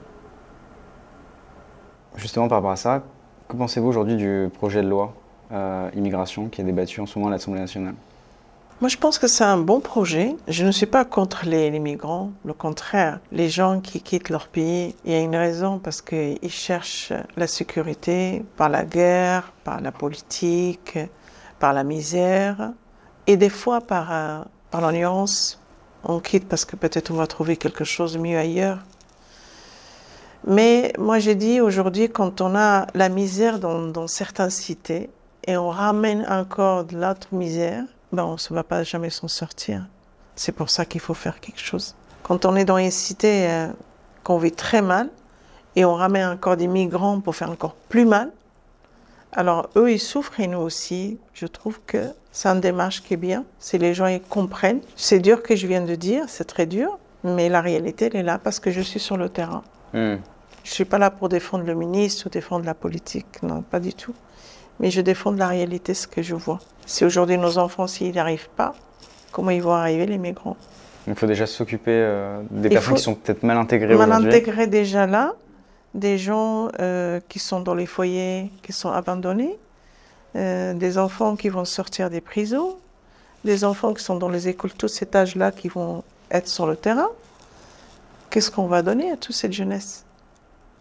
Justement, 2.15 2.47
par 2.47 2.59
rapport 2.59 2.71
à 2.71 2.75
ça, 2.77 3.03
que 3.49 3.57
pensez-vous 3.57 3.87
aujourd'hui 3.87 4.15
du 4.15 4.49
projet 4.53 4.81
de 4.81 4.87
loi 4.87 5.13
euh, 5.51 5.89
immigration 5.95 6.47
qui 6.47 6.61
est 6.61 6.63
débattu 6.63 7.01
en 7.01 7.05
ce 7.05 7.17
moment 7.17 7.29
à 7.29 7.31
l'Assemblée 7.31 7.59
nationale? 7.59 7.95
Moi, 8.83 8.89
je 8.89 8.97
pense 8.97 9.17
que 9.17 9.27
c'est 9.27 9.45
un 9.45 9.59
bon 9.59 9.79
projet. 9.79 10.35
Je 10.49 10.65
ne 10.65 10.71
suis 10.71 10.85
pas 10.85 11.05
contre 11.05 11.45
les, 11.45 11.71
les 11.71 11.79
migrants. 11.79 12.33
Le 12.43 12.51
contraire, 12.51 13.21
les 13.31 13.47
gens 13.47 13.79
qui 13.79 14.01
quittent 14.01 14.27
leur 14.27 14.49
pays, 14.49 14.93
il 15.05 15.13
y 15.13 15.15
a 15.15 15.21
une 15.21 15.37
raison 15.37 15.79
parce 15.79 16.01
qu'ils 16.01 16.51
cherchent 16.51 17.13
la 17.37 17.47
sécurité 17.47 18.43
par 18.57 18.67
la 18.67 18.83
guerre, 18.83 19.53
par 19.63 19.79
la 19.79 19.93
politique, 19.93 20.99
par 21.59 21.71
la 21.71 21.85
misère 21.85 22.73
et 23.25 23.37
des 23.37 23.47
fois 23.47 23.79
par, 23.79 24.11
euh, 24.11 24.41
par 24.69 24.91
l'ignorance. 24.91 25.61
On 26.03 26.19
quitte 26.19 26.49
parce 26.49 26.65
que 26.65 26.75
peut-être 26.75 27.09
on 27.11 27.15
va 27.15 27.27
trouver 27.27 27.55
quelque 27.55 27.85
chose 27.85 28.11
de 28.11 28.19
mieux 28.19 28.37
ailleurs. 28.37 28.79
Mais 30.45 30.91
moi, 30.99 31.19
j'ai 31.19 31.35
dit 31.35 31.61
aujourd'hui, 31.61 32.09
quand 32.09 32.41
on 32.41 32.53
a 32.53 32.87
la 32.93 33.07
misère 33.07 33.59
dans, 33.59 33.79
dans 33.87 34.07
certaines 34.07 34.49
cités 34.49 35.09
et 35.47 35.55
on 35.55 35.69
ramène 35.69 36.25
encore 36.27 36.83
de 36.83 36.97
l'autre 36.97 37.29
misère, 37.31 37.85
ben 38.13 38.23
on 38.23 38.35
ne 38.35 38.55
va 38.55 38.63
pas 38.63 38.83
jamais 38.83 39.09
s'en 39.09 39.27
sortir. 39.27 39.85
C'est 40.35 40.51
pour 40.51 40.69
ça 40.69 40.85
qu'il 40.85 41.01
faut 41.01 41.13
faire 41.13 41.39
quelque 41.39 41.59
chose. 41.59 41.95
Quand 42.21 42.45
on 42.45 42.55
est 42.55 42.65
dans 42.65 42.77
une 42.77 42.91
cité 42.91 43.49
euh, 43.49 43.67
qu'on 44.23 44.37
vit 44.37 44.51
très 44.51 44.81
mal 44.81 45.09
et 45.75 45.83
on 45.83 45.95
ramène 45.95 46.29
encore 46.29 46.55
des 46.55 46.67
migrants 46.67 47.19
pour 47.19 47.35
faire 47.35 47.49
encore 47.49 47.75
plus 47.89 48.05
mal, 48.05 48.31
alors 49.31 49.69
eux, 49.75 49.91
ils 49.91 49.99
souffrent 49.99 50.39
et 50.39 50.47
nous 50.47 50.59
aussi. 50.59 51.17
Je 51.33 51.47
trouve 51.47 51.79
que 51.87 52.09
c'est 52.31 52.47
une 52.47 52.61
démarche 52.61 53.01
qui 53.01 53.15
est 53.15 53.17
bien. 53.17 53.45
Si 53.59 53.77
les 53.77 53.93
gens 53.95 54.05
ils 54.05 54.21
comprennent, 54.21 54.81
c'est 54.95 55.19
dur 55.19 55.41
que 55.41 55.55
je 55.55 55.65
viens 55.65 55.81
de 55.81 55.95
dire, 55.95 56.25
c'est 56.27 56.45
très 56.45 56.67
dur, 56.67 56.99
mais 57.23 57.49
la 57.49 57.61
réalité, 57.61 58.05
elle 58.05 58.17
est 58.17 58.23
là 58.23 58.37
parce 58.37 58.59
que 58.59 58.69
je 58.69 58.81
suis 58.81 58.99
sur 58.99 59.17
le 59.17 59.29
terrain. 59.29 59.63
Hmm. 59.93 60.17
Je 60.63 60.69
ne 60.69 60.73
suis 60.73 60.85
pas 60.85 60.99
là 60.99 61.09
pour 61.09 61.29
défendre 61.29 61.65
le 61.65 61.73
ministre 61.73 62.27
ou 62.27 62.29
défendre 62.29 62.65
la 62.65 62.75
politique, 62.75 63.41
non, 63.41 63.63
pas 63.63 63.79
du 63.79 63.93
tout. 63.93 64.13
Mais 64.83 64.91
je 64.91 64.99
défends 64.99 65.31
la 65.31 65.47
réalité, 65.47 65.93
ce 65.93 66.07
que 66.07 66.21
je 66.21 66.35
vois. 66.35 66.59
Si 66.85 67.05
aujourd'hui 67.05 67.37
nos 67.37 67.57
enfants, 67.57 67.87
s'ils 67.87 68.11
n'y 68.11 68.19
arrivent 68.19 68.49
pas, 68.49 68.75
comment 69.31 69.49
ils 69.49 69.63
vont 69.63 69.71
arriver, 69.71 70.05
les 70.05 70.17
migrants? 70.17 70.57
Donc 71.07 71.15
il 71.15 71.19
faut 71.21 71.25
déjà 71.25 71.47
s'occuper 71.47 71.91
euh, 71.93 72.41
des 72.51 72.67
Il 72.67 72.73
personnes 72.73 72.95
qui 72.95 73.01
sont 73.01 73.15
peut-être 73.15 73.43
mal 73.43 73.55
intégrées 73.55 73.95
Mal 73.95 74.11
intégrés 74.11 74.67
déjà 74.67 75.07
là, 75.07 75.35
des 75.93 76.17
gens 76.17 76.67
euh, 76.81 77.21
qui 77.29 77.39
sont 77.39 77.61
dans 77.61 77.75
les 77.75 77.85
foyers, 77.85 78.51
qui 78.61 78.73
sont 78.73 78.91
abandonnés, 78.91 79.57
euh, 80.35 80.73
des 80.73 80.97
enfants 80.97 81.37
qui 81.37 81.47
vont 81.47 81.63
sortir 81.63 82.09
des 82.09 82.19
prisons, 82.19 82.75
des 83.45 83.63
enfants 83.63 83.93
qui 83.93 84.03
sont 84.03 84.17
dans 84.17 84.27
les 84.27 84.49
écoles, 84.49 84.73
tous 84.73 84.89
cet 84.89 85.15
âge-là, 85.15 85.53
qui 85.53 85.69
vont 85.69 86.03
être 86.29 86.49
sur 86.49 86.67
le 86.67 86.75
terrain. 86.75 87.07
Qu'est-ce 88.29 88.51
qu'on 88.51 88.67
va 88.67 88.81
donner 88.81 89.11
à 89.11 89.15
toute 89.15 89.35
cette 89.35 89.53
jeunesse? 89.53 90.03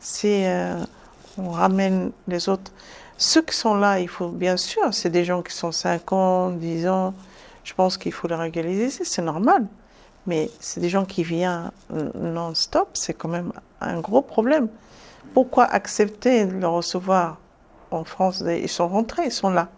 Si 0.01 0.45
on 1.39 1.51
ramène 1.51 2.11
les 2.27 2.49
autres, 2.49 2.73
ceux 3.17 3.43
qui 3.43 3.57
sont 3.57 3.75
là, 3.75 4.01
il 4.01 4.09
faut 4.09 4.29
bien 4.29 4.57
sûr, 4.57 4.93
c'est 4.93 5.11
des 5.11 5.25
gens 5.25 5.43
qui 5.43 5.55
sont 5.55 5.73
5 5.73 6.13
ans, 6.13 6.51
10 6.51 6.89
ans, 6.89 7.15
je 7.65 7.75
pense 7.75 7.97
qu'il 7.97 8.13
faut 8.13 8.29
les 8.29 8.35
régulariser, 8.35 9.05
c'est 9.05 9.23
normal. 9.23 9.67
Mais 10.27 10.51
c'est 10.61 10.81
des 10.81 10.89
gens 10.89 11.05
qui 11.05 11.25
viennent 11.25 11.71
non-stop, 12.15 12.91
c'est 12.95 13.15
quand 13.15 13.29
même 13.29 13.53
un 13.81 14.01
gros 14.01 14.23
problème. 14.23 14.69
Pourquoi 15.35 15.65
accepter 15.65 16.45
de 16.45 16.55
les 16.57 16.67
recevoir 16.67 17.39
en 17.91 18.05
France? 18.05 18.45
Ils 18.47 18.69
sont 18.69 18.89
rentrés, 18.89 19.27
ils 19.27 19.33
sont 19.33 19.51
là. 19.51 19.69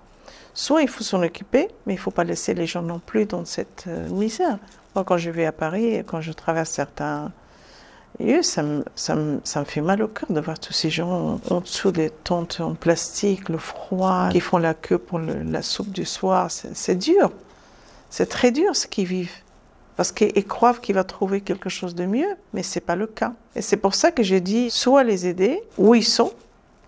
Soit 0.53 0.83
il 0.83 0.88
faut 0.88 1.03
s'en 1.03 1.23
occuper, 1.23 1.69
mais 1.87 1.95
il 1.95 1.97
ne 1.97 2.00
faut 2.00 2.11
pas 2.11 2.25
laisser 2.25 2.55
les 2.55 2.67
gens 2.67 2.83
non 2.83 3.00
plus 3.00 3.26
dans 3.26 3.45
cette 3.45 3.85
euh, 3.88 4.09
misère. 4.11 4.59
Moi, 4.95 5.05
quand 5.05 5.17
je 5.17 5.31
vais 5.31 5.47
à 5.47 5.53
Paris, 5.53 6.05
quand 6.07 6.21
je 6.21 6.33
traverse 6.33 6.71
certains 6.71 7.33
lieux, 8.21 8.42
ça 8.42 8.62
me, 8.62 8.85
fait 9.64 9.80
mal 9.80 10.02
au 10.02 10.09
cœur 10.09 10.30
de 10.30 10.40
voir 10.40 10.59
tous 10.59 10.73
ces 10.73 10.90
gens 10.90 11.40
en 11.50 11.61
dessous 11.61 11.90
des 11.90 12.11
tentes 12.11 12.61
en 12.61 12.75
plastique, 12.75 13.49
le 13.49 13.59
froid, 13.59 14.28
qui 14.30 14.40
font 14.40 14.59
la 14.59 14.75
queue 14.75 14.99
pour 14.99 15.18
la 15.18 15.62
soupe 15.62 15.90
du 15.90 16.04
soir. 16.04 16.50
C'est 16.50 16.97
dur. 16.97 17.30
C'est 18.11 18.26
très 18.26 18.50
dur 18.50 18.76
ce 18.76 18.87
qu'ils 18.87 19.06
vivent. 19.06 19.33
Parce 19.97 20.11
qu'ils 20.11 20.47
croient 20.47 20.75
qu'il 20.75 20.94
va 20.97 21.04
trouver 21.04 21.40
quelque 21.40 21.68
chose 21.68 21.94
de 21.94 22.04
mieux, 22.04 22.37
mais 22.52 22.62
ce 22.64 22.78
n'est 22.78 22.85
pas 22.85 22.97
le 22.97 23.06
cas. 23.06 23.33
Et 23.54 23.62
c'est 23.62 23.76
pour 23.76 23.94
ça 23.94 24.11
que 24.11 24.23
j'ai 24.23 24.40
dit 24.40 24.71
soit 24.71 25.04
les 25.04 25.26
aider 25.26 25.62
où 25.78 25.94
ils 25.94 26.04
sont, 26.04 26.33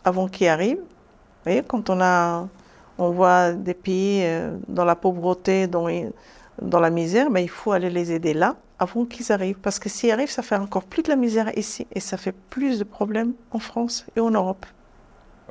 avant 0.05 0.27
qu'ils 0.27 0.49
arrivent, 0.49 0.83
voyez, 1.45 1.63
quand 1.63 1.89
on, 1.89 2.01
a, 2.01 2.49
on 2.99 3.11
voit 3.11 3.53
des 3.53 3.75
pays 3.75 4.23
euh, 4.25 4.57
dans 4.67 4.85
la 4.85 4.97
pauvreté, 4.97 5.69
dans, 5.69 5.87
dans 6.61 6.81
la 6.81 6.91
misère, 6.91 7.31
ben, 7.31 7.41
il 7.41 7.49
faut 7.49 7.71
aller 7.71 7.91
les 7.91 8.11
aider 8.11 8.35
là 8.35 8.57
avant 8.79 9.05
qu'ils 9.05 9.33
arrivent. 9.33 9.59
Parce 9.59 9.79
que 9.79 9.89
s'ils 9.89 10.11
arrivent, 10.11 10.31
ça 10.31 10.43
fait 10.43 10.57
encore 10.57 10.85
plus 10.85 11.03
de 11.03 11.09
la 11.09 11.17
misère 11.17 11.57
ici 11.57 11.87
et 11.93 12.01
ça 12.01 12.17
fait 12.17 12.33
plus 12.33 12.79
de 12.79 12.85
problèmes 12.85 13.33
en 13.51 13.59
France 13.59 14.07
et 14.17 14.21
en 14.21 14.31
Europe. 14.31 14.67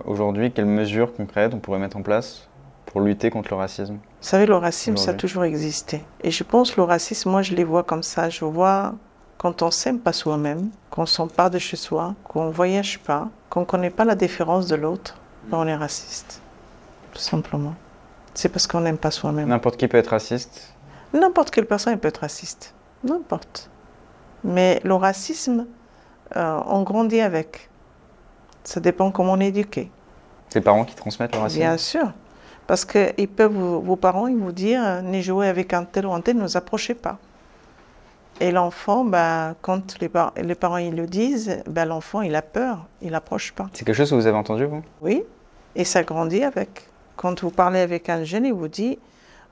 Aujourd'hui, 0.03 0.51
quelles 0.51 0.65
mesures 0.65 1.13
concrètes 1.13 1.53
on 1.53 1.59
pourrait 1.59 1.79
mettre 1.79 1.97
en 1.97 2.01
place 2.01 2.49
pour 2.85 3.01
lutter 3.01 3.29
contre 3.29 3.51
le 3.51 3.57
racisme? 3.57 3.95
Vous 3.95 4.27
savez, 4.27 4.45
le 4.45 4.55
racisme, 4.55 4.97
ça 4.97 5.11
a 5.11 5.13
toujours 5.13 5.43
existé. 5.43 6.03
Et 6.21 6.31
je 6.31 6.43
pense 6.43 6.71
que 6.71 6.77
le 6.77 6.83
racisme, 6.83 7.29
moi, 7.29 7.41
je 7.41 7.55
les 7.55 7.63
vois 7.63 7.83
comme 7.83 8.03
ça. 8.03 8.29
Je 8.29 8.43
vois 8.43 8.95
quand 9.37 9.61
on 9.61 9.71
s'aime 9.71 9.99
pas 9.99 10.13
soi-même, 10.13 10.69
qu'on 10.89 11.05
s'empare 11.05 11.49
de 11.49 11.59
chez 11.59 11.77
soi, 11.77 12.15
qu'on 12.23 12.49
voyage 12.49 12.99
pas, 12.99 13.29
qu'on 13.49 13.65
connaît 13.65 13.89
pas 13.89 14.05
la 14.05 14.15
différence 14.15 14.67
de 14.67 14.75
l'autre, 14.75 15.17
ben, 15.49 15.57
on 15.59 15.67
est 15.67 15.75
raciste. 15.75 16.41
Tout 17.13 17.19
simplement. 17.19 17.75
C'est 18.33 18.49
parce 18.49 18.67
qu'on 18.67 18.81
n'aime 18.81 18.97
pas 18.97 19.11
soi-même. 19.11 19.47
N'importe 19.47 19.77
qui 19.77 19.87
peut 19.87 19.97
être 19.97 20.09
raciste? 20.09 20.73
N'importe 21.13 21.51
quelle 21.51 21.65
personne 21.65 21.97
peut 21.97 22.07
être 22.07 22.21
raciste. 22.21 22.73
N'importe. 23.05 23.69
Mais 24.43 24.81
le 24.83 24.95
racisme, 24.95 25.65
euh, 26.35 26.59
on 26.67 26.83
grandit 26.83 27.21
avec. 27.21 27.69
Ça 28.63 28.79
dépend 28.79 29.11
comment 29.11 29.33
on 29.33 29.39
est 29.39 29.47
éduqué. 29.47 29.91
C'est 30.49 30.59
les 30.59 30.63
parents 30.65 30.85
qui 30.85 30.95
transmettent 30.95 31.35
le 31.35 31.41
racisme. 31.41 31.59
Bien 31.61 31.77
sûr. 31.77 32.11
Parce 32.67 32.83
que 32.83 33.13
ils 33.17 33.27
peuvent, 33.27 33.53
vos 33.53 33.95
parents, 33.95 34.27
ils 34.27 34.35
vous 34.37 34.51
dire, 34.51 34.81
euh, 34.83 35.01
ne 35.01 35.21
jouez 35.21 35.47
avec 35.47 35.73
un 35.73 35.83
tel 35.83 36.07
ou 36.07 36.13
un 36.13 36.21
tel, 36.21 36.35
ne 36.37 36.41
vous 36.41 36.57
approchez 36.57 36.95
pas. 36.95 37.17
Et 38.41 38.51
l'enfant, 38.51 39.05
bah, 39.05 39.53
quand 39.61 39.99
les, 40.01 40.09
par- 40.09 40.33
les 40.35 40.55
parents 40.55 40.77
ils 40.77 40.95
le 40.95 41.05
disent, 41.05 41.61
bah, 41.67 41.85
l'enfant 41.85 42.21
il 42.21 42.35
a 42.35 42.41
peur, 42.41 42.85
il 43.01 43.11
n'approche 43.11 43.53
pas. 43.53 43.67
C'est 43.71 43.85
quelque 43.85 43.95
chose 43.95 44.09
que 44.09 44.15
vous 44.15 44.27
avez 44.27 44.35
entendu, 44.37 44.65
vous? 44.65 44.81
Oui, 45.01 45.23
et 45.75 45.83
ça 45.85 46.03
grandit 46.03 46.43
avec. 46.43 46.87
Quand 47.15 47.41
vous 47.41 47.51
parlez 47.51 47.79
avec 47.79 48.09
un 48.09 48.23
jeune, 48.25 48.45
il 48.45 48.53
vous 48.53 48.67
dit 48.67 48.99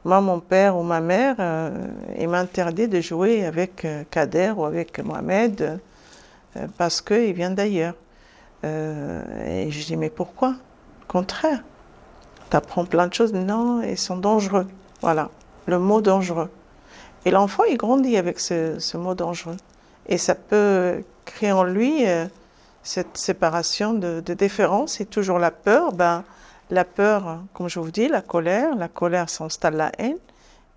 Moi, 0.06 0.20
mon 0.20 0.42
père 0.42 0.76
ou 0.76 0.84
ma 0.84 1.00
mère, 1.00 1.36
euh, 1.40 1.72
il 2.20 2.28
m'interdit 2.28 2.90
de 2.90 3.00
jouer 3.00 3.46
avec 3.46 3.86
euh, 3.86 4.04
Kader 4.12 4.54
ou 4.58 4.66
avec 4.66 5.00
Mohamed 5.00 5.80
euh, 6.58 6.68
parce 6.78 7.02
qu'il 7.02 7.34
vient 7.34 7.52
d'ailleurs. 7.52 7.96
Euh, 8.66 9.66
et 9.66 9.72
je 9.72 9.86
dis 9.86 9.96
Mais 9.96 10.10
pourquoi? 10.10 10.56
Contraire. 11.08 11.64
Tu 12.50 12.58
apprends 12.58 12.84
plein 12.84 13.08
de 13.08 13.14
choses. 13.14 13.34
Non, 13.34 13.82
ils 13.82 13.98
sont 13.98 14.18
dangereux. 14.18 14.68
Voilà, 15.02 15.30
le 15.68 15.80
mot 15.80 16.02
dangereux. 16.02 16.50
Et 17.24 17.32
l'enfant, 17.32 17.64
il 17.64 17.78
grandit 17.78 18.18
avec 18.18 18.40
ce, 18.42 18.98
mot 18.98 19.16
dangereux. 19.16 19.58
Et 20.08 20.18
ça 20.18 20.36
peut 20.36 21.02
créer 21.24 21.54
en 21.54 21.64
lui. 21.64 22.04
cette 22.84 23.18
séparation 23.18 23.94
de, 23.94 24.20
différence 24.34 25.00
et 25.00 25.06
toujours 25.06 25.40
la 25.40 25.52
peur, 25.52 25.94
ben, 25.94 26.26
la 26.72 26.86
peur, 26.86 27.40
comme 27.54 27.70
je 27.70 27.80
vous 27.80 27.92
dis, 27.92 28.08
la 28.08 28.22
colère, 28.22 28.76
la 28.76 28.88
colère 28.88 29.30
s'installe 29.30 29.76
la 29.76 29.92
haine 29.98 30.18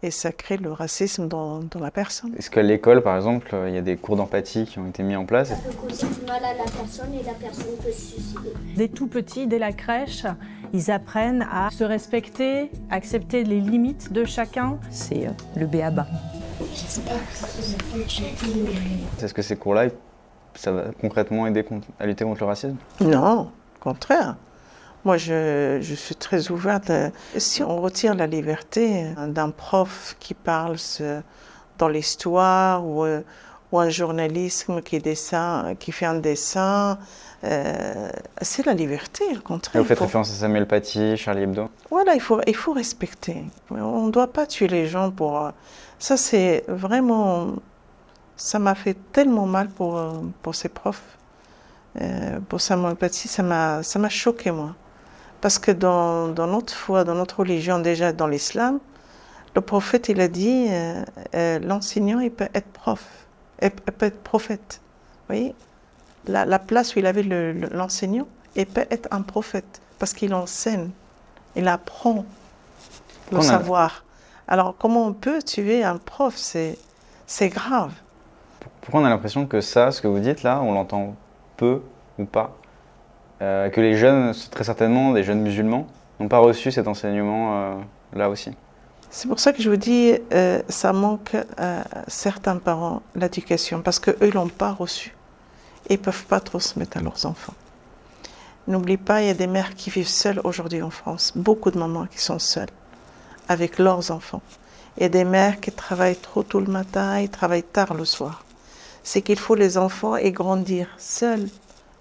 et 0.02 0.10
ça 0.10 0.30
crée 0.30 0.58
le 0.58 0.72
racisme 0.72 1.26
dans, 1.26 1.60
dans 1.60 1.80
la 1.80 1.90
personne. 1.90 2.34
Est-ce 2.38 2.50
qu'à 2.50 2.62
l'école, 2.62 3.02
par 3.02 3.16
exemple, 3.16 3.56
il 3.66 3.74
y 3.74 3.78
a 3.78 3.82
des 3.82 3.96
cours 3.96 4.16
d'empathie 4.16 4.66
qui 4.66 4.78
ont 4.78 4.86
été 4.86 5.02
mis 5.02 5.16
en 5.16 5.24
place? 5.24 5.48
Peut 5.48 5.88
causer 5.88 6.06
du 6.06 6.26
mal 6.26 6.44
à 6.44 6.52
la 6.52 6.64
personne 6.64 7.14
et 7.14 7.22
la 7.24 7.32
personne 7.32 7.76
peut 7.82 7.90
se 7.90 8.12
suicider. 8.12 8.52
Dès 8.76 8.88
tout 8.88 9.06
petit, 9.06 9.46
dès 9.46 9.58
la 9.58 9.72
crèche, 9.72 10.26
ils 10.74 10.90
apprennent 10.90 11.46
à 11.50 11.70
se 11.70 11.82
respecter, 11.82 12.70
accepter 12.90 13.42
les 13.44 13.60
limites 13.60 14.12
de 14.12 14.24
chacun. 14.24 14.78
C'est 14.90 15.28
euh, 15.28 15.30
le 15.56 15.66
béaba. 15.66 16.06
J'espère 16.74 17.14
que 17.14 17.34
ça. 17.34 17.46
Est-ce 19.24 19.32
que 19.32 19.42
ces 19.42 19.56
cours-là, 19.56 19.88
ça 20.54 20.72
va 20.72 20.84
concrètement 21.00 21.46
aider 21.46 21.64
à 21.98 22.06
lutter 22.06 22.24
contre 22.24 22.40
le 22.40 22.46
racisme? 22.46 22.76
Non, 23.00 23.50
au 23.76 23.80
contraire. 23.80 24.36
Moi, 25.06 25.18
je, 25.18 25.78
je 25.80 25.94
suis 25.94 26.16
très 26.16 26.50
ouverte. 26.50 26.90
Si 27.38 27.62
on 27.62 27.80
retire 27.80 28.16
la 28.16 28.26
liberté 28.26 29.06
d'un 29.28 29.50
prof 29.50 30.16
qui 30.18 30.34
parle 30.34 30.76
dans 31.78 31.88
l'histoire 31.88 32.84
ou, 32.84 33.06
ou 33.71 33.78
un 33.78 33.88
journalisme 33.88 34.82
qui, 34.82 34.99
dessin, 34.99 35.76
qui 35.78 35.92
fait 35.92 36.06
un 36.06 36.16
dessin, 36.16 36.99
euh, 37.45 38.10
c'est 38.42 38.66
la 38.66 38.75
liberté, 38.75 39.23
au 39.36 39.40
contraire. 39.42 39.80
Vous 39.80 39.86
faites 39.86 39.99
faut- 39.99 40.06
référence 40.06 40.30
à 40.32 40.34
Samuel 40.34 40.66
Paty, 40.66 41.16
Charlie 41.16 41.42
Hebdo? 41.42 41.69
Voilà, 41.88 42.14
il 42.16 42.21
faut, 42.21 42.40
il 42.45 42.56
faut 42.56 42.73
respecter. 42.73 43.45
On 43.71 44.06
ne 44.06 44.10
doit 44.10 44.32
pas 44.32 44.45
tuer 44.47 44.66
les 44.66 44.88
gens 44.88 45.12
pour... 45.12 45.52
Ça, 46.00 46.16
c'est 46.16 46.64
vraiment... 46.66 47.54
Ça 48.36 48.58
m'a 48.58 48.75
fait 48.75 48.97
tellement 49.12 49.47
mal 49.47 49.69
pour, 49.69 50.02
pour 50.42 50.56
ces 50.56 50.69
profs. 50.69 51.16
Euh, 52.00 52.40
pour 52.49 52.60
Samuel 52.60 52.97
Paty, 52.97 53.28
ça 53.28 53.45
m'a 53.45 54.08
choqué, 54.08 54.50
moi. 54.50 54.75
Parce 55.47 55.61
que 55.61 55.71
dans, 55.71 56.26
dans 56.26 56.49
notre 56.49 56.75
foi, 56.75 57.04
dans 57.04 57.15
notre 57.15 57.39
religion, 57.39 57.78
déjà 57.78 58.13
dans 58.13 58.26
l'islam, 58.26 58.80
le 59.54 59.61
prophète, 59.61 60.09
il 60.09 60.21
a 60.21 60.26
dit, 60.26 60.67
euh, 60.69 61.04
euh, 61.37 61.61
l'enseignant, 61.61 62.19
il 62.19 62.32
peut 62.32 62.49
être 62.52 62.67
prof, 62.67 63.04
il 63.63 63.71
peut 63.71 64.06
être 64.06 64.21
prophète. 64.25 64.80
Vous 64.80 65.37
voyez? 65.37 65.54
La, 66.26 66.47
la 66.47 66.59
place 66.59 66.97
où 66.97 66.99
il 66.99 67.06
avait 67.06 67.23
le- 67.23 67.52
le- 67.52 67.69
l'enseignant, 67.69 68.26
il 68.56 68.67
peut 68.67 68.87
être 68.91 69.06
un 69.13 69.23
prophète, 69.23 69.80
parce 70.00 70.15
qu'il 70.15 70.35
enseigne, 70.35 70.91
il 71.54 71.69
apprend 71.69 72.25
le 73.30 73.39
a- 73.39 73.43
savoir. 73.43 74.02
Alors, 74.49 74.75
comment 74.76 75.06
on 75.06 75.13
peut 75.13 75.41
tuer 75.45 75.85
un 75.85 75.99
prof? 75.99 76.35
C'est 76.37 77.49
grave. 77.50 77.93
Pourquoi 78.80 79.00
on 79.00 79.04
a 79.04 79.11
l'impression 79.11 79.47
que 79.47 79.61
ça, 79.61 79.93
ce 79.93 80.02
que 80.02 80.09
vous 80.09 80.19
dites 80.19 80.43
là, 80.43 80.61
on 80.61 80.73
l'entend 80.73 81.15
peu 81.56 81.82
ou 82.19 82.25
pas? 82.25 82.56
Euh, 83.42 83.68
Que 83.68 83.80
les 83.80 83.96
jeunes, 83.96 84.34
très 84.50 84.64
certainement 84.64 85.12
des 85.12 85.22
jeunes 85.22 85.42
musulmans, 85.42 85.86
n'ont 86.18 86.28
pas 86.28 86.38
reçu 86.38 86.72
cet 86.72 86.88
enseignement 86.88 87.54
euh, 87.54 87.75
là 88.14 88.30
aussi 88.30 88.50
C'est 89.10 89.28
pour 89.28 89.38
ça 89.38 89.52
que 89.52 89.62
je 89.62 89.68
vous 89.68 89.76
dis, 89.76 90.14
euh, 90.32 90.62
ça 90.68 90.92
manque 90.92 91.36
à 91.58 91.84
certains 92.08 92.56
parents 92.56 93.02
l'éducation, 93.14 93.82
parce 93.82 93.99
qu'eux, 93.99 94.30
l'ont 94.32 94.49
pas 94.49 94.72
reçu. 94.72 95.14
Et 95.88 95.94
ils 95.94 96.00
peuvent 96.00 96.25
pas 96.25 96.40
transmettre 96.40 96.96
à 96.96 97.00
leurs 97.00 97.26
enfants. 97.26 97.54
N'oublie 98.66 98.96
pas, 98.96 99.22
il 99.22 99.28
y 99.28 99.30
a 99.30 99.34
des 99.34 99.46
mères 99.46 99.75
qui 99.75 99.90
vivent 99.90 100.08
seules 100.08 100.40
aujourd'hui 100.42 100.82
en 100.82 100.90
France. 100.90 101.32
Beaucoup 101.36 101.70
de 101.70 101.78
mamans 101.78 102.06
qui 102.06 102.18
sont 102.18 102.40
seules 102.40 102.70
avec 103.49 103.78
leurs 103.78 104.10
enfants. 104.10 104.42
Il 104.96 105.04
y 105.04 105.06
a 105.06 105.08
des 105.08 105.25
mères 105.25 105.60
qui 105.60 105.70
travaillent 105.70 106.16
trop 106.16 106.42
tôt 106.42 106.58
le 106.58 106.72
matin 106.72 107.16
et 107.18 107.28
travaillent 107.28 107.62
tard 107.62 107.94
le 107.94 108.04
soir. 108.04 108.44
C'est 109.04 109.22
qu'il 109.22 109.38
faut 109.38 109.54
les 109.54 109.78
enfants 109.78 110.16
et 110.16 110.32
grandir 110.32 110.88
seuls 110.99 111.46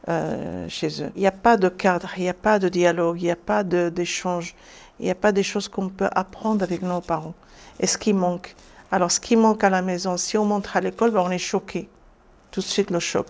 euh, 0.08 0.68
chez 0.70 1.02
eux. 1.02 1.12
Il 1.16 1.22
n'y 1.22 1.28
a 1.28 1.32
pas 1.32 1.58
de 1.58 1.70
cadre, 1.70 2.10
il 2.18 2.24
n'y 2.24 2.30
a 2.30 2.34
pas 2.34 2.60
de 2.60 2.70
dialogue, 2.70 3.20
il 3.20 3.26
n'y 3.26 3.32
a 3.32 3.36
pas 3.36 3.64
d'échange, 3.64 4.56
il 5.00 5.06
n'y 5.06 5.12
a 5.12 5.16
pas 5.16 5.32
des 5.32 5.44
choses 5.44 5.68
qu'on 5.68 5.90
peut 5.90 6.10
apprendre 6.12 6.64
avec 6.64 6.82
nos 6.82 7.02
parents. 7.02 7.34
Et 7.80 7.88
ce 7.88 7.98
qui 7.98 8.14
manque 8.14 8.56
Alors, 8.92 9.12
ce 9.12 9.20
qui 9.20 9.36
manque 9.36 9.64
à 9.64 9.70
la 9.70 9.82
maison, 9.82 10.18
si 10.18 10.38
on 10.38 10.46
montre 10.46 10.78
à 10.78 10.82
l'école, 10.82 11.12
ben, 11.12 11.22
on 11.22 11.32
est 11.32 11.38
choqué. 11.38 11.90
Tout 12.52 12.62
de 12.62 12.66
suite, 12.66 12.92
le 12.92 13.00
choc. 13.00 13.28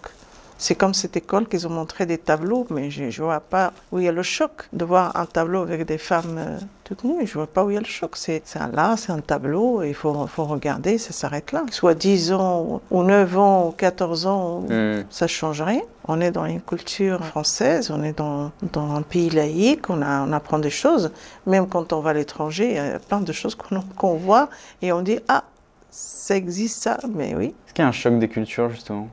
C'est 0.58 0.76
comme 0.76 0.94
cette 0.94 1.18
école 1.18 1.48
qu'ils 1.50 1.68
ont 1.68 1.72
montré 1.72 2.06
des 2.06 2.18
tableaux, 2.18 2.66
mais 2.70 2.90
je 2.90 3.04
ne 3.04 3.12
vois 3.26 3.42
pas 3.42 3.74
où 3.92 4.00
il 4.00 4.06
y 4.06 4.08
a 4.08 4.14
le 4.14 4.24
choc 4.24 4.70
de 4.72 4.86
voir 4.86 5.14
un 5.18 5.26
tableau 5.26 5.64
avec 5.64 5.86
des 5.86 5.98
femmes 5.98 6.38
euh, 6.38 6.58
toutes 6.86 7.04
nues. 7.04 7.26
Je 7.28 7.32
ne 7.32 7.34
vois 7.44 7.48
pas 7.48 7.66
où 7.66 7.72
il 7.72 7.74
y 7.74 7.78
a 7.78 7.82
le 7.82 7.86
choc. 7.86 8.12
C'est 8.16 8.42
un 8.56 8.70
là, 8.70 8.96
c'est 8.98 9.12
un 9.12 9.20
tableau, 9.20 9.84
il 9.84 9.94
faut, 9.94 10.26
faut 10.28 10.46
regarder, 10.46 10.98
ça 10.98 11.12
s'arrête 11.12 11.52
là. 11.52 11.66
Soit 11.72 11.94
10 11.94 12.32
ans, 12.32 12.82
ou 12.90 13.04
9 13.04 13.38
ans, 13.38 13.68
ou 13.68 13.72
14 13.72 14.28
ans, 14.28 14.62
Hmm. 14.62 15.04
ça 15.10 15.28
change 15.28 15.62
rien. 15.62 15.82
On 16.08 16.22
est 16.22 16.32
dans 16.32 16.46
une 16.46 16.62
culture 16.62 17.24
française, 17.26 17.92
on 17.92 18.02
est 18.04 18.18
dans, 18.18 18.52
dans 18.72 18.92
un 18.96 19.02
pays 19.02 19.30
laïque, 19.30 19.90
on, 19.90 20.02
a- 20.02 20.22
on 20.26 20.32
apprend 20.32 20.60
des 20.60 20.70
choses. 20.70 21.12
Même 21.48 21.68
quand 21.68 21.92
on 21.92 22.00
va 22.00 22.12
à 22.12 22.14
l'étranger, 22.14 22.70
il 22.70 22.76
y 22.76 22.80
a 22.80 23.00
plein 23.00 23.20
de 23.20 23.34
choses 23.34 23.56
qu'on 23.56 23.82
qu'on 23.98 24.16
voit 24.16 24.50
et 24.82 24.94
on 24.94 25.02
dit 25.02 25.20
Ah, 25.28 25.44
ça 25.92 26.38
existe 26.38 26.82
ça, 26.82 26.98
mais 27.14 27.36
oui. 27.36 27.48
Est-ce 27.66 27.74
qu'il 27.74 27.84
y 27.84 27.86
a 27.86 27.90
un 27.90 27.92
choc 27.92 28.18
des 28.20 28.30
cultures 28.30 28.70
justement? 28.70 29.10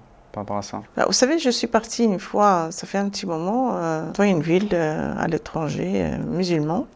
Bah, 0.97 1.05
vous 1.07 1.13
savez, 1.13 1.39
je 1.39 1.51
suis 1.51 1.67
partie 1.67 2.05
une 2.05 2.19
fois, 2.19 2.69
ça 2.71 2.87
fait 2.87 2.99
un 2.99 3.09
petit 3.09 3.27
moment, 3.27 3.77
euh, 3.77 4.11
dans 4.13 4.25
une 4.25 4.43
ville 4.43 4.69
euh, 4.73 5.15
à 5.19 5.29
l'étranger, 5.29 6.05
euh, 6.05 6.19
musulman, 6.19 6.87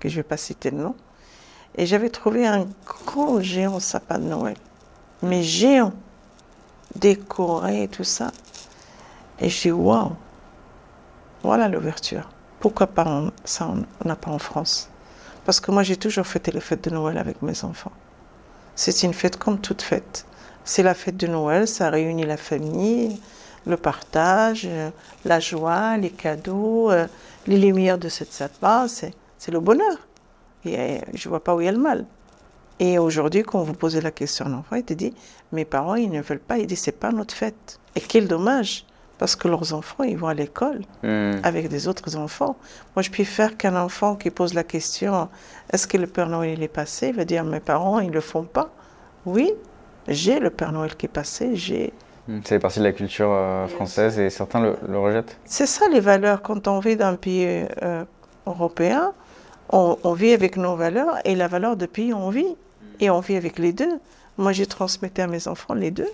que 0.00 0.08
je 0.08 0.14
ne 0.14 0.18
vais 0.20 0.28
pas 0.28 0.36
citer 0.36 0.70
le 0.70 0.78
nom, 0.78 0.94
et 1.76 1.86
j'avais 1.86 2.08
trouvé 2.08 2.46
un 2.46 2.66
grand 2.86 3.40
géant 3.40 3.80
sapin 3.80 4.18
de 4.18 4.24
Noël, 4.24 4.56
mais 5.22 5.42
géant, 5.42 5.92
décoré 6.94 7.82
et 7.82 7.88
tout 7.88 8.04
ça. 8.04 8.30
Et 9.40 9.48
je 9.48 9.62
dis, 9.62 9.72
waouh, 9.72 10.12
voilà 11.42 11.68
l'ouverture. 11.68 12.28
Pourquoi 12.60 12.86
pas 12.86 13.24
ça, 13.44 13.68
on 13.68 14.08
n'a 14.08 14.16
pas 14.16 14.30
en 14.30 14.38
France? 14.38 14.88
Parce 15.44 15.60
que 15.60 15.70
moi, 15.70 15.82
j'ai 15.82 15.96
toujours 15.96 16.26
fêté 16.26 16.50
les 16.52 16.60
fêtes 16.60 16.84
de 16.84 16.94
Noël 16.94 17.18
avec 17.18 17.42
mes 17.42 17.64
enfants. 17.64 17.92
C'est 18.76 19.02
une 19.02 19.12
fête 19.12 19.36
comme 19.36 19.58
toute 19.58 19.82
fête. 19.82 20.26
C'est 20.64 20.82
la 20.82 20.94
fête 20.94 21.16
de 21.16 21.26
Noël, 21.26 21.68
ça 21.68 21.90
réunit 21.90 22.24
la 22.24 22.36
famille, 22.36 23.20
le 23.66 23.76
partage, 23.76 24.68
la 25.24 25.40
joie, 25.40 25.96
les 25.96 26.10
cadeaux, 26.10 26.90
euh, 26.90 27.06
les 27.46 27.58
lumières 27.58 27.98
de 27.98 28.08
cette 28.08 28.32
sapin, 28.32 28.88
c'est 28.88 29.12
c'est 29.44 29.52
le 29.52 29.60
bonheur. 29.60 29.98
Et 30.64 30.78
euh, 30.78 30.98
je 31.12 31.28
ne 31.28 31.30
vois 31.30 31.44
pas 31.44 31.54
où 31.54 31.60
il 31.60 31.66
y 31.66 31.68
a 31.68 31.72
le 31.72 31.76
mal. 31.78 32.06
Et 32.80 32.98
aujourd'hui, 32.98 33.42
quand 33.42 33.62
vous 33.62 33.74
posez 33.74 34.00
la 34.00 34.10
question 34.10 34.46
à 34.46 34.48
l'enfant, 34.48 34.76
il 34.76 34.84
te 34.84 34.94
dit 34.94 35.12
Mes 35.52 35.66
parents, 35.66 35.96
ils 35.96 36.10
ne 36.10 36.22
veulent 36.22 36.38
pas. 36.38 36.56
Il 36.56 36.66
dit 36.66 36.76
C'est 36.76 36.92
pas 36.98 37.12
notre 37.12 37.34
fête. 37.34 37.78
Et 37.94 38.00
quel 38.00 38.26
dommage. 38.26 38.86
Parce 39.18 39.36
que 39.36 39.46
leurs 39.46 39.74
enfants, 39.74 40.02
ils 40.02 40.16
vont 40.16 40.28
à 40.28 40.34
l'école 40.34 40.80
Hmm. 41.02 41.40
avec 41.42 41.68
des 41.68 41.86
autres 41.88 42.16
enfants. 42.16 42.56
Moi, 42.96 43.02
je 43.02 43.10
préfère 43.10 43.56
qu'un 43.58 43.76
enfant 43.76 44.16
qui 44.16 44.30
pose 44.30 44.54
la 44.54 44.64
question 44.64 45.28
est-ce 45.70 45.86
que 45.86 45.98
le 45.98 46.06
Père 46.06 46.28
Noël 46.30 46.54
il 46.58 46.62
est 46.62 46.68
passé 46.68 47.08
Il 47.08 47.14
va 47.14 47.26
dire 47.26 47.44
mes 47.44 47.60
parents, 47.60 48.00
ils 48.00 48.08
ne 48.08 48.14
le 48.14 48.20
font 48.22 48.44
pas. 48.44 48.70
Oui, 49.26 49.52
j'ai 50.08 50.38
le 50.40 50.50
Père 50.50 50.72
Noël 50.72 50.94
qui 50.96 51.06
est 51.06 51.08
passé, 51.08 51.56
j'ai. 51.56 51.92
Hmm. 52.28 52.40
C'est 52.44 52.58
partie 52.58 52.78
de 52.78 52.84
la 52.84 52.92
culture 52.92 53.30
euh, 53.30 53.66
française 53.66 54.18
et 54.18 54.30
certains 54.30 54.60
le, 54.60 54.76
le 54.88 54.98
rejettent. 54.98 55.36
C'est 55.44 55.66
ça 55.66 55.88
les 55.88 56.00
valeurs. 56.00 56.42
Quand 56.42 56.68
on 56.68 56.78
vit 56.80 56.96
dans 56.96 57.06
un 57.08 57.16
pays 57.16 57.66
euh, 57.82 58.04
européen, 58.46 59.12
on, 59.70 59.98
on 60.02 60.12
vit 60.14 60.32
avec 60.32 60.56
nos 60.56 60.74
valeurs 60.76 61.16
et 61.24 61.34
la 61.34 61.48
valeur 61.48 61.76
de 61.76 61.86
pays, 61.86 62.14
on 62.14 62.30
vit. 62.30 62.56
Et 63.00 63.10
on 63.10 63.20
vit 63.20 63.36
avec 63.36 63.58
les 63.58 63.72
deux. 63.72 63.98
Moi, 64.38 64.52
j'ai 64.52 64.66
transmis 64.66 65.10
à 65.18 65.26
mes 65.26 65.48
enfants 65.48 65.74
les 65.74 65.90
deux. 65.90 66.08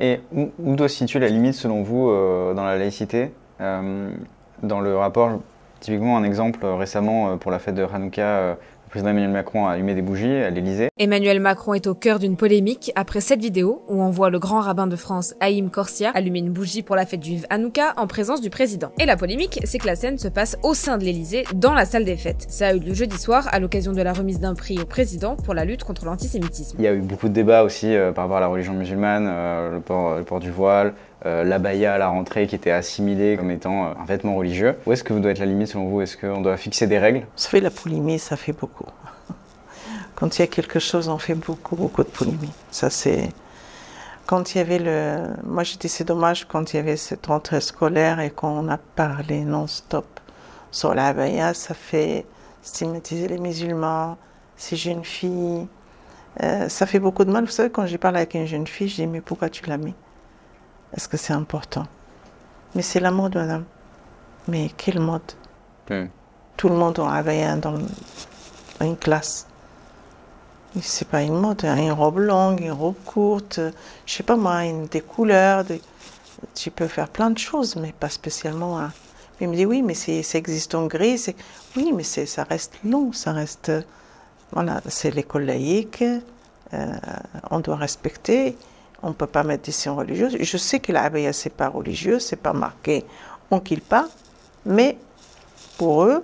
Et 0.00 0.20
où, 0.32 0.50
où 0.58 0.76
doit 0.76 0.88
se 0.88 0.96
situer 0.96 1.18
la 1.18 1.28
limite 1.28 1.54
selon 1.54 1.82
vous 1.82 2.08
euh, 2.08 2.54
dans 2.54 2.64
la 2.64 2.78
laïcité 2.78 3.32
Dans 3.60 4.80
le 4.80 4.96
rapport, 4.96 5.40
typiquement 5.80 6.16
un 6.16 6.24
exemple 6.24 6.64
récemment 6.64 7.36
pour 7.36 7.50
la 7.50 7.58
fête 7.58 7.74
de 7.74 7.84
Hanouka, 7.84 8.56
président 8.94 9.10
Emmanuel 9.10 9.32
Macron 9.32 9.66
a 9.66 9.72
allumé 9.72 9.96
des 9.96 10.02
bougies 10.02 10.36
à 10.36 10.50
l'Élysée. 10.50 10.88
Emmanuel 10.98 11.40
Macron 11.40 11.74
est 11.74 11.88
au 11.88 11.96
cœur 11.96 12.20
d'une 12.20 12.36
polémique 12.36 12.92
après 12.94 13.20
cette 13.20 13.40
vidéo 13.40 13.82
où 13.88 14.00
on 14.00 14.10
voit 14.10 14.30
le 14.30 14.38
grand 14.38 14.60
rabbin 14.60 14.86
de 14.86 14.94
France, 14.94 15.34
Haïm 15.40 15.68
Korsia, 15.68 16.12
allumer 16.14 16.38
une 16.38 16.52
bougie 16.52 16.84
pour 16.84 16.94
la 16.94 17.04
fête 17.04 17.24
juive 17.24 17.44
Hanouka 17.50 17.94
en 17.96 18.06
présence 18.06 18.40
du 18.40 18.50
président. 18.50 18.92
Et 19.00 19.04
la 19.04 19.16
polémique, 19.16 19.58
c'est 19.64 19.78
que 19.78 19.86
la 19.88 19.96
scène 19.96 20.16
se 20.16 20.28
passe 20.28 20.56
au 20.62 20.74
sein 20.74 20.96
de 20.96 21.02
l'Elysée, 21.02 21.42
dans 21.56 21.74
la 21.74 21.86
salle 21.86 22.04
des 22.04 22.16
fêtes. 22.16 22.46
Ça 22.48 22.68
a 22.68 22.74
eu 22.74 22.78
lieu 22.78 22.94
jeudi 22.94 23.18
soir 23.18 23.48
à 23.50 23.58
l'occasion 23.58 23.90
de 23.90 24.00
la 24.00 24.12
remise 24.12 24.38
d'un 24.38 24.54
prix 24.54 24.78
au 24.80 24.86
président 24.86 25.34
pour 25.34 25.54
la 25.54 25.64
lutte 25.64 25.82
contre 25.82 26.04
l'antisémitisme. 26.04 26.76
Il 26.78 26.84
y 26.84 26.88
a 26.88 26.94
eu 26.94 27.00
beaucoup 27.00 27.28
de 27.28 27.34
débats 27.34 27.64
aussi 27.64 27.92
euh, 27.96 28.12
par 28.12 28.26
rapport 28.26 28.36
à 28.36 28.40
la 28.40 28.46
religion 28.46 28.74
musulmane, 28.74 29.26
euh, 29.28 29.72
le, 29.72 29.80
port, 29.80 30.18
le 30.18 30.22
port 30.22 30.38
du 30.38 30.52
voile, 30.52 30.94
euh, 31.26 31.42
l'abaya 31.42 31.94
à 31.94 31.98
la 31.98 32.08
rentrée 32.08 32.46
qui 32.46 32.54
était 32.54 32.70
assimilé 32.70 33.36
comme 33.36 33.50
étant 33.50 33.86
euh, 33.86 33.94
un 33.98 34.04
vêtement 34.04 34.36
religieux. 34.36 34.76
Où 34.86 34.92
est-ce 34.92 35.02
que 35.02 35.12
vous 35.14 35.20
doit 35.20 35.30
être 35.30 35.38
la 35.38 35.46
limite 35.46 35.68
selon 35.68 35.86
vous? 35.86 36.02
Est-ce 36.02 36.18
qu'on 36.18 36.42
doit 36.42 36.56
fixer 36.58 36.86
des 36.86 36.98
règles? 36.98 37.26
Ça 37.34 37.48
fait 37.48 37.60
la 37.60 37.70
polémie, 37.70 38.18
ça 38.18 38.36
fait 38.36 38.52
beaucoup. 38.52 38.86
Quand 40.14 40.38
il 40.38 40.42
y 40.42 40.44
a 40.44 40.46
quelque 40.46 40.78
chose, 40.78 41.08
on 41.08 41.18
fait 41.18 41.34
beaucoup, 41.34 41.76
beaucoup 41.76 42.02
de 42.02 42.08
polémie. 42.08 42.52
Ça, 42.70 42.90
c'est. 42.90 43.30
Quand 44.26 44.54
il 44.54 44.58
y 44.58 44.60
avait 44.60 44.78
le. 44.78 45.34
Moi, 45.44 45.62
j'ai 45.62 45.76
dit 45.76 45.88
c'est 45.88 46.04
dommage 46.04 46.46
quand 46.46 46.72
il 46.72 46.76
y 46.76 46.78
avait 46.78 46.96
cette 46.96 47.26
rentrée 47.26 47.60
scolaire 47.60 48.20
et 48.20 48.30
qu'on 48.30 48.68
a 48.68 48.78
parlé 48.78 49.40
non-stop 49.44 50.06
sur 50.70 50.94
la 50.94 51.08
abaya, 51.08 51.52
ça 51.52 51.74
fait 51.74 52.24
stigmatiser 52.62 53.28
les 53.28 53.38
musulmans, 53.38 54.16
ces 54.56 54.76
jeunes 54.76 55.04
filles. 55.04 55.68
Euh, 56.42 56.68
ça 56.68 56.86
fait 56.86 56.98
beaucoup 56.98 57.24
de 57.24 57.30
mal. 57.30 57.44
Vous 57.44 57.50
savez, 57.50 57.70
quand 57.70 57.86
j'ai 57.86 57.98
parlé 57.98 58.18
avec 58.18 58.34
une 58.34 58.46
jeune 58.46 58.66
fille, 58.66 58.88
je 58.88 58.96
dis 58.96 59.06
Mais 59.06 59.20
pourquoi 59.20 59.48
tu 59.48 59.64
l'as 59.66 59.76
mis? 59.76 59.94
Est-ce 60.96 61.08
que 61.08 61.16
c'est 61.16 61.32
important 61.32 61.86
Mais 62.74 62.82
c'est 62.82 63.00
la 63.00 63.10
mode, 63.10 63.34
madame. 63.36 63.64
Mais 64.48 64.70
quelle 64.76 65.00
mode? 65.00 65.22
Tout 66.56 66.68
le 66.68 66.76
monde 66.76 66.98
en 67.00 67.08
abaya 67.08 67.56
dans 67.56 67.76
une 68.80 68.96
classe. 68.96 69.46
C'est 70.80 71.06
pas 71.08 71.22
une 71.22 71.36
mode, 71.38 71.64
hein, 71.64 71.76
une 71.76 71.92
robe 71.92 72.18
longue, 72.18 72.60
une 72.60 72.72
robe 72.72 72.96
courte, 73.04 73.60
je 74.06 74.12
sais 74.12 74.22
pas 74.24 74.36
moi, 74.36 74.64
une, 74.64 74.86
des 74.86 75.00
couleurs, 75.00 75.62
des- 75.64 75.80
tu 76.54 76.70
peux 76.72 76.88
faire 76.88 77.08
plein 77.08 77.30
de 77.30 77.38
choses, 77.38 77.76
mais 77.76 77.92
pas 77.92 78.08
spécialement. 78.08 78.78
hein. 78.80 78.92
Il 79.40 79.48
me 79.48 79.56
dit 79.56 79.66
oui, 79.66 79.82
mais 79.82 79.94
c'est- 79.94 80.22
ça 80.24 80.38
existe 80.38 80.74
en 80.74 80.86
gris. 80.86 81.26
Oui, 81.76 81.92
mais 81.94 82.02
ça 82.02 82.42
reste 82.44 82.74
long, 82.84 83.12
ça 83.12 83.32
reste. 83.32 83.70
Voilà, 84.52 84.80
c'est 84.88 85.10
l'école 85.12 85.44
laïque, 85.44 86.02
euh, 86.72 86.92
on 87.50 87.60
doit 87.60 87.76
respecter, 87.76 88.56
on 89.04 89.08
ne 89.08 89.14
peut 89.14 89.26
pas 89.26 89.44
mettre 89.44 89.64
des 89.64 89.72
signes 89.72 89.92
religieux. 89.92 90.30
Je 90.40 90.56
sais 90.56 90.80
que 90.80 90.90
l'abaya, 90.90 91.32
c'est 91.32 91.50
pas 91.50 91.68
religieux, 91.68 92.18
c'est 92.18 92.36
pas 92.36 92.54
marqué 92.54 93.04
on 93.50 93.60
kill 93.60 93.82
pas, 93.82 94.08
mais 94.64 94.96
pour 95.76 96.04
eux, 96.04 96.22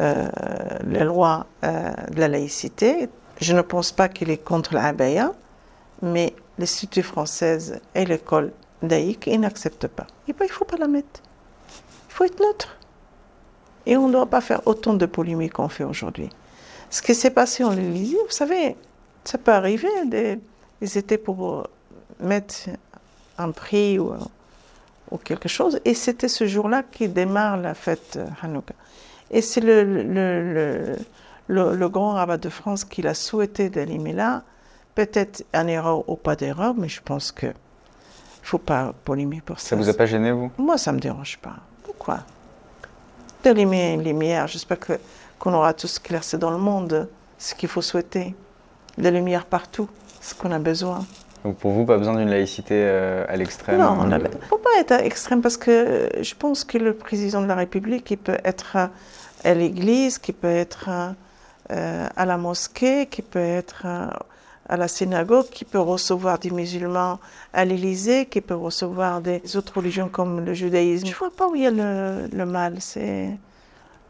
euh, 0.00 0.28
la 0.86 1.04
loi 1.04 1.46
euh, 1.64 1.90
de 2.10 2.20
la 2.20 2.28
laïcité, 2.28 3.08
je 3.40 3.54
ne 3.54 3.62
pense 3.62 3.92
pas 3.92 4.08
qu'il 4.08 4.30
est 4.30 4.42
contre 4.42 4.74
l'abaya, 4.74 5.32
mais 6.02 6.34
l'Institut 6.58 7.02
française 7.02 7.80
et 7.94 8.04
l'école 8.04 8.52
laïque, 8.82 9.26
ils 9.26 9.40
n'acceptent 9.40 9.88
pas. 9.88 10.06
Et 10.28 10.32
ben, 10.32 10.44
il 10.44 10.48
ne 10.48 10.52
faut 10.52 10.64
pas 10.64 10.76
la 10.76 10.86
mettre. 10.86 11.20
Il 12.08 12.14
faut 12.14 12.24
être 12.24 12.40
neutre. 12.40 12.78
Et 13.84 13.96
on 13.96 14.06
ne 14.06 14.12
doit 14.12 14.26
pas 14.26 14.40
faire 14.40 14.66
autant 14.66 14.94
de 14.94 15.06
polémiques 15.06 15.54
qu'on 15.54 15.68
fait 15.68 15.84
aujourd'hui. 15.84 16.30
Ce 16.90 17.02
qui 17.02 17.14
s'est 17.14 17.30
passé 17.30 17.64
en 17.64 17.70
l'Élysée, 17.70 18.16
vous 18.24 18.32
savez, 18.32 18.76
ça 19.24 19.38
peut 19.38 19.52
arriver. 19.52 19.88
Ils 20.80 20.98
étaient 20.98 21.18
pour 21.18 21.66
mettre 22.20 22.70
un 23.38 23.50
prix 23.50 23.98
ou, 23.98 24.14
ou 25.10 25.18
quelque 25.18 25.48
chose. 25.48 25.80
Et 25.84 25.94
c'était 25.94 26.28
ce 26.28 26.46
jour-là 26.46 26.82
qui 26.82 27.08
démarre 27.08 27.56
la 27.56 27.74
fête 27.74 28.18
Hanouka. 28.42 28.74
Et 29.30 29.42
c'est 29.42 29.60
le, 29.60 29.82
le, 29.84 30.02
le, 30.04 30.96
le, 31.48 31.76
le 31.76 31.88
grand 31.88 32.12
rabbin 32.12 32.38
de 32.38 32.48
France 32.48 32.84
qui 32.84 33.02
l'a 33.02 33.14
souhaité 33.14 33.70
d'allumer 33.70 34.12
là. 34.12 34.42
Peut-être 34.94 35.44
une 35.52 35.68
erreur 35.68 36.08
ou 36.08 36.16
pas 36.16 36.36
d'erreur, 36.36 36.74
mais 36.74 36.88
je 36.88 37.02
pense 37.02 37.30
que 37.32 37.48
faut 38.42 38.58
pas 38.58 38.94
polémiquer 39.04 39.42
pour 39.42 39.58
ça. 39.58 39.70
Ça 39.70 39.76
vous 39.76 39.88
a 39.88 39.94
pas 39.94 40.06
gêné, 40.06 40.30
vous? 40.32 40.50
Moi, 40.56 40.78
ça 40.78 40.92
me 40.92 41.00
dérange 41.00 41.36
pas. 41.38 41.56
Pourquoi? 41.82 42.20
D'allumer 43.42 43.92
une 43.94 44.04
lumière, 44.04 44.46
j'espère 44.46 44.78
que, 44.78 44.92
qu'on 45.38 45.52
aura 45.52 45.74
tous 45.74 45.98
éclairci 45.98 46.38
dans 46.38 46.50
le 46.50 46.56
monde 46.56 47.08
ce 47.38 47.54
qu'il 47.54 47.68
faut 47.68 47.82
souhaiter. 47.82 48.34
La 48.96 49.10
lumière 49.10 49.44
partout, 49.44 49.88
ce 50.20 50.34
qu'on 50.34 50.52
a 50.52 50.58
besoin. 50.58 51.04
Donc 51.46 51.58
pour 51.58 51.70
vous, 51.70 51.84
pas 51.84 51.96
besoin 51.96 52.16
d'une 52.16 52.28
laïcité 52.28 52.74
euh, 52.74 53.24
à 53.28 53.36
l'extrême 53.36 53.78
Non, 53.78 54.04
il 54.04 54.12
euh, 54.12 54.18
ne 54.18 54.46
faut 54.48 54.58
pas 54.58 54.80
être 54.80 54.90
extrême 54.90 55.42
parce 55.42 55.56
que 55.56 56.08
je 56.20 56.34
pense 56.34 56.64
que 56.64 56.76
le 56.76 56.92
président 56.92 57.40
de 57.40 57.46
la 57.46 57.54
République, 57.54 58.10
il 58.10 58.18
peut 58.18 58.38
être 58.42 58.72
euh, 58.74 58.86
à 59.44 59.54
l'église, 59.54 60.18
qui 60.18 60.32
peut 60.32 60.48
être 60.48 60.90
euh, 61.70 62.08
à 62.16 62.26
la 62.26 62.36
mosquée, 62.36 63.06
qui 63.06 63.22
peut 63.22 63.38
être 63.38 63.86
à 64.68 64.76
la 64.76 64.88
synagogue, 64.88 65.46
qui 65.48 65.64
peut 65.64 65.78
recevoir 65.78 66.40
des 66.40 66.50
musulmans 66.50 67.20
à 67.52 67.64
l'Élysée, 67.64 68.26
qui 68.26 68.40
peut 68.40 68.56
recevoir 68.56 69.20
des 69.20 69.56
autres 69.56 69.76
religions 69.76 70.08
comme 70.08 70.44
le 70.44 70.52
judaïsme. 70.52 71.06
Je 71.06 71.12
ne 71.12 71.16
vois 71.16 71.30
pas 71.30 71.46
où 71.46 71.54
il 71.54 71.62
y 71.62 71.66
a 71.68 71.70
le, 71.70 72.26
le 72.32 72.44
mal. 72.44 72.78
C'est... 72.80 73.30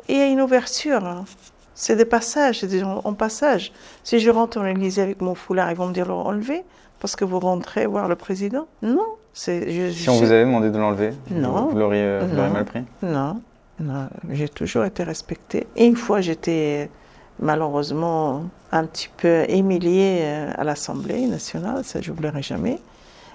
Il 0.09 0.17
y 0.17 0.21
a 0.23 0.27
une 0.27 0.41
ouverture. 0.41 1.05
hein. 1.05 1.27
C'est 1.75 1.97
des 1.97 2.07
passages, 2.07 2.61
c'est 2.61 2.69
des 2.69 2.79
gens 2.79 3.03
en 3.05 3.13
passage. 3.13 3.73
Si 4.03 4.21
je 4.21 4.31
rentre 4.31 4.57
en 4.59 4.65
Élysée 4.65 5.03
avec 5.03 5.21
mon 5.21 5.35
foulard, 5.35 5.71
ils 5.71 5.77
vont 5.77 5.89
me 5.89 5.93
dire 5.93 6.09
l'enlever 6.09 6.65
parce 7.07 7.15
que 7.15 7.25
vous 7.25 7.39
rentrez 7.39 7.87
voir 7.87 8.09
le 8.09 8.17
président 8.17 8.67
Non. 8.83 9.07
C'est, 9.33 9.71
je- 9.71 9.93
Si 9.93 10.09
on 10.11 10.17
vous 10.17 10.25
avait 10.33 10.45
demandé 10.45 10.71
de 10.71 10.77
l'enlever, 10.79 11.11
Non. 11.31 11.67
vous, 11.67 11.71
vous 11.71 11.79
l'auriez 11.79 12.03
euh, 12.03 12.51
mal 12.53 12.65
pris 12.65 12.81
Non, 13.01 13.41
non, 13.79 14.09
j'ai 14.33 14.49
toujours 14.49 14.85
été 14.85 15.05
respectée. 15.05 15.69
Et 15.77 15.87
une 15.87 15.95
fois, 15.95 16.21
j'étais 16.21 16.91
malheureusement 17.39 18.43
un 18.73 18.85
petit 18.87 19.09
peu 19.17 19.45
humiliée 19.49 20.19
euh, 20.23 20.51
à 20.57 20.65
l'Assemblée 20.65 21.27
nationale, 21.27 21.85
ça 21.85 22.01
je 22.01 22.11
n'oublierai 22.11 22.43
jamais. 22.43 22.81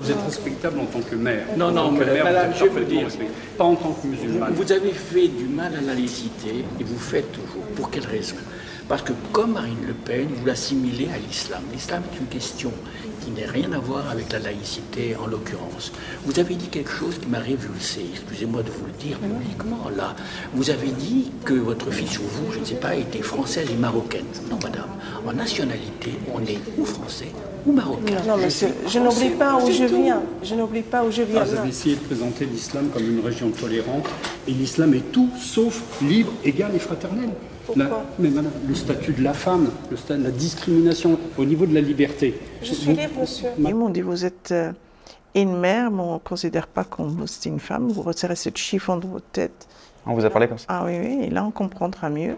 Vous 0.01 0.11
êtes 0.11 0.21
respectable 0.25 0.79
en 0.81 0.85
tant 0.85 0.99
que 0.99 1.15
maire. 1.15 1.45
Non, 1.55 1.71
non, 1.71 1.91
maire, 1.91 2.25
madame, 2.25 2.51
je 2.53 2.65
veux 2.65 2.83
dire-. 2.83 3.07
Pas 3.57 3.63
en 3.63 3.75
tant 3.75 3.91
que 3.93 4.05
musulman. 4.05 4.47
Vous 4.51 4.69
avez 4.71 4.91
fait 4.91 5.29
du 5.29 5.45
mal 5.45 5.73
à 5.75 5.81
la 5.81 5.93
laïcité 5.93 6.65
et 6.79 6.83
vous 6.83 6.99
faites 6.99 7.31
toujours. 7.31 7.63
Pour 7.77 7.89
quelle 7.89 8.05
raison? 8.07 8.35
Parce 8.91 9.03
que 9.03 9.13
comme 9.31 9.53
Marine 9.53 9.77
Le 9.87 9.93
Pen, 9.93 10.27
vous 10.35 10.45
l'assimilez 10.45 11.07
à 11.15 11.17
l'islam. 11.17 11.61
L'islam 11.71 12.03
est 12.11 12.19
une 12.19 12.25
question 12.25 12.73
qui 13.21 13.31
n'a 13.31 13.49
rien 13.49 13.71
à 13.71 13.79
voir 13.79 14.09
avec 14.09 14.33
la 14.33 14.39
laïcité 14.39 15.15
en 15.15 15.27
l'occurrence. 15.27 15.93
Vous 16.25 16.37
avez 16.41 16.55
dit 16.55 16.67
quelque 16.67 16.91
chose 16.91 17.17
qui 17.17 17.27
m'a 17.27 17.39
révulsé, 17.39 18.01
excusez-moi 18.11 18.63
de 18.63 18.69
vous 18.69 18.87
le 18.87 18.91
dire 19.01 19.17
publiquement 19.19 19.89
là. 19.95 20.13
Vous 20.53 20.69
avez 20.69 20.89
dit 20.89 21.31
que 21.45 21.53
votre 21.53 21.89
fille 21.89 22.17
ou 22.17 22.27
vous, 22.27 22.51
je 22.51 22.59
ne 22.59 22.65
sais 22.65 22.75
pas, 22.75 22.93
était 22.93 23.21
française 23.21 23.69
et 23.71 23.77
marocaine. 23.77 24.25
Non 24.49 24.59
madame, 24.61 24.89
en 25.25 25.31
nationalité, 25.31 26.11
on 26.35 26.41
est 26.41 26.59
ou 26.77 26.83
français 26.83 27.31
ou 27.65 27.71
marocain. 27.71 28.17
Non, 28.27 28.35
monsieur, 28.35 28.73
je 28.89 28.99
n'oublie 28.99 29.29
pas 29.29 29.55
où 29.55 29.71
je 29.71 29.85
viens. 29.85 30.21
Je 30.43 30.53
n'oublie 30.53 30.81
pas 30.81 31.05
où 31.05 31.11
je 31.11 31.21
viens. 31.21 31.45
Vous 31.45 31.55
avez 31.55 31.69
essayé 31.69 31.95
de 31.95 32.01
présenter 32.01 32.43
l'islam 32.43 32.89
comme 32.93 33.09
une 33.09 33.25
région 33.25 33.51
tolérante. 33.51 34.09
Et 34.49 34.51
l'islam 34.51 34.93
est 34.95 35.13
tout 35.13 35.29
sauf 35.39 35.81
libre, 36.01 36.33
égal 36.43 36.71
et 36.75 36.79
fraternel. 36.79 37.29
Pourquoi 37.65 37.83
La- 37.85 38.03
mais 38.19 38.29
madame, 38.29 38.51
le 38.67 38.75
statut 38.75 39.13
de 39.13 39.23
la 39.23 39.33
femme, 39.33 39.69
le 39.89 40.17
la 40.17 40.31
discrimination 40.31 41.17
au 41.37 41.45
niveau 41.45 41.65
de 41.65 41.73
la 41.73 41.81
liberté. 41.81 42.39
Je 42.61 42.73
suis 42.73 42.93
libre, 42.93 43.19
monsieur. 43.21 43.49
Ils 43.57 43.75
m'ont 43.75 43.89
dit, 43.89 44.01
vous 44.01 44.25
êtes 44.25 44.51
euh, 44.51 44.71
une 45.35 45.57
mère, 45.57 45.91
mais 45.91 46.01
on 46.01 46.13
ne 46.15 46.19
considère 46.19 46.67
pas 46.67 46.83
que 46.83 47.01
vous 47.01 47.23
êtes 47.23 47.45
une 47.45 47.59
femme. 47.59 47.87
Vous 47.89 48.01
retirez 48.01 48.35
ce 48.35 48.49
chiffon 48.53 48.97
de 48.97 49.07
votre 49.07 49.25
tête. 49.31 49.67
On 50.05 50.13
vous 50.15 50.25
a 50.25 50.29
parlé 50.29 50.47
comme 50.47 50.57
ça 50.57 50.65
Ah 50.67 50.83
oui, 50.85 50.97
oui, 50.99 51.19
et 51.25 51.29
là 51.29 51.45
on 51.45 51.51
comprendra 51.51 52.09
mieux. 52.09 52.35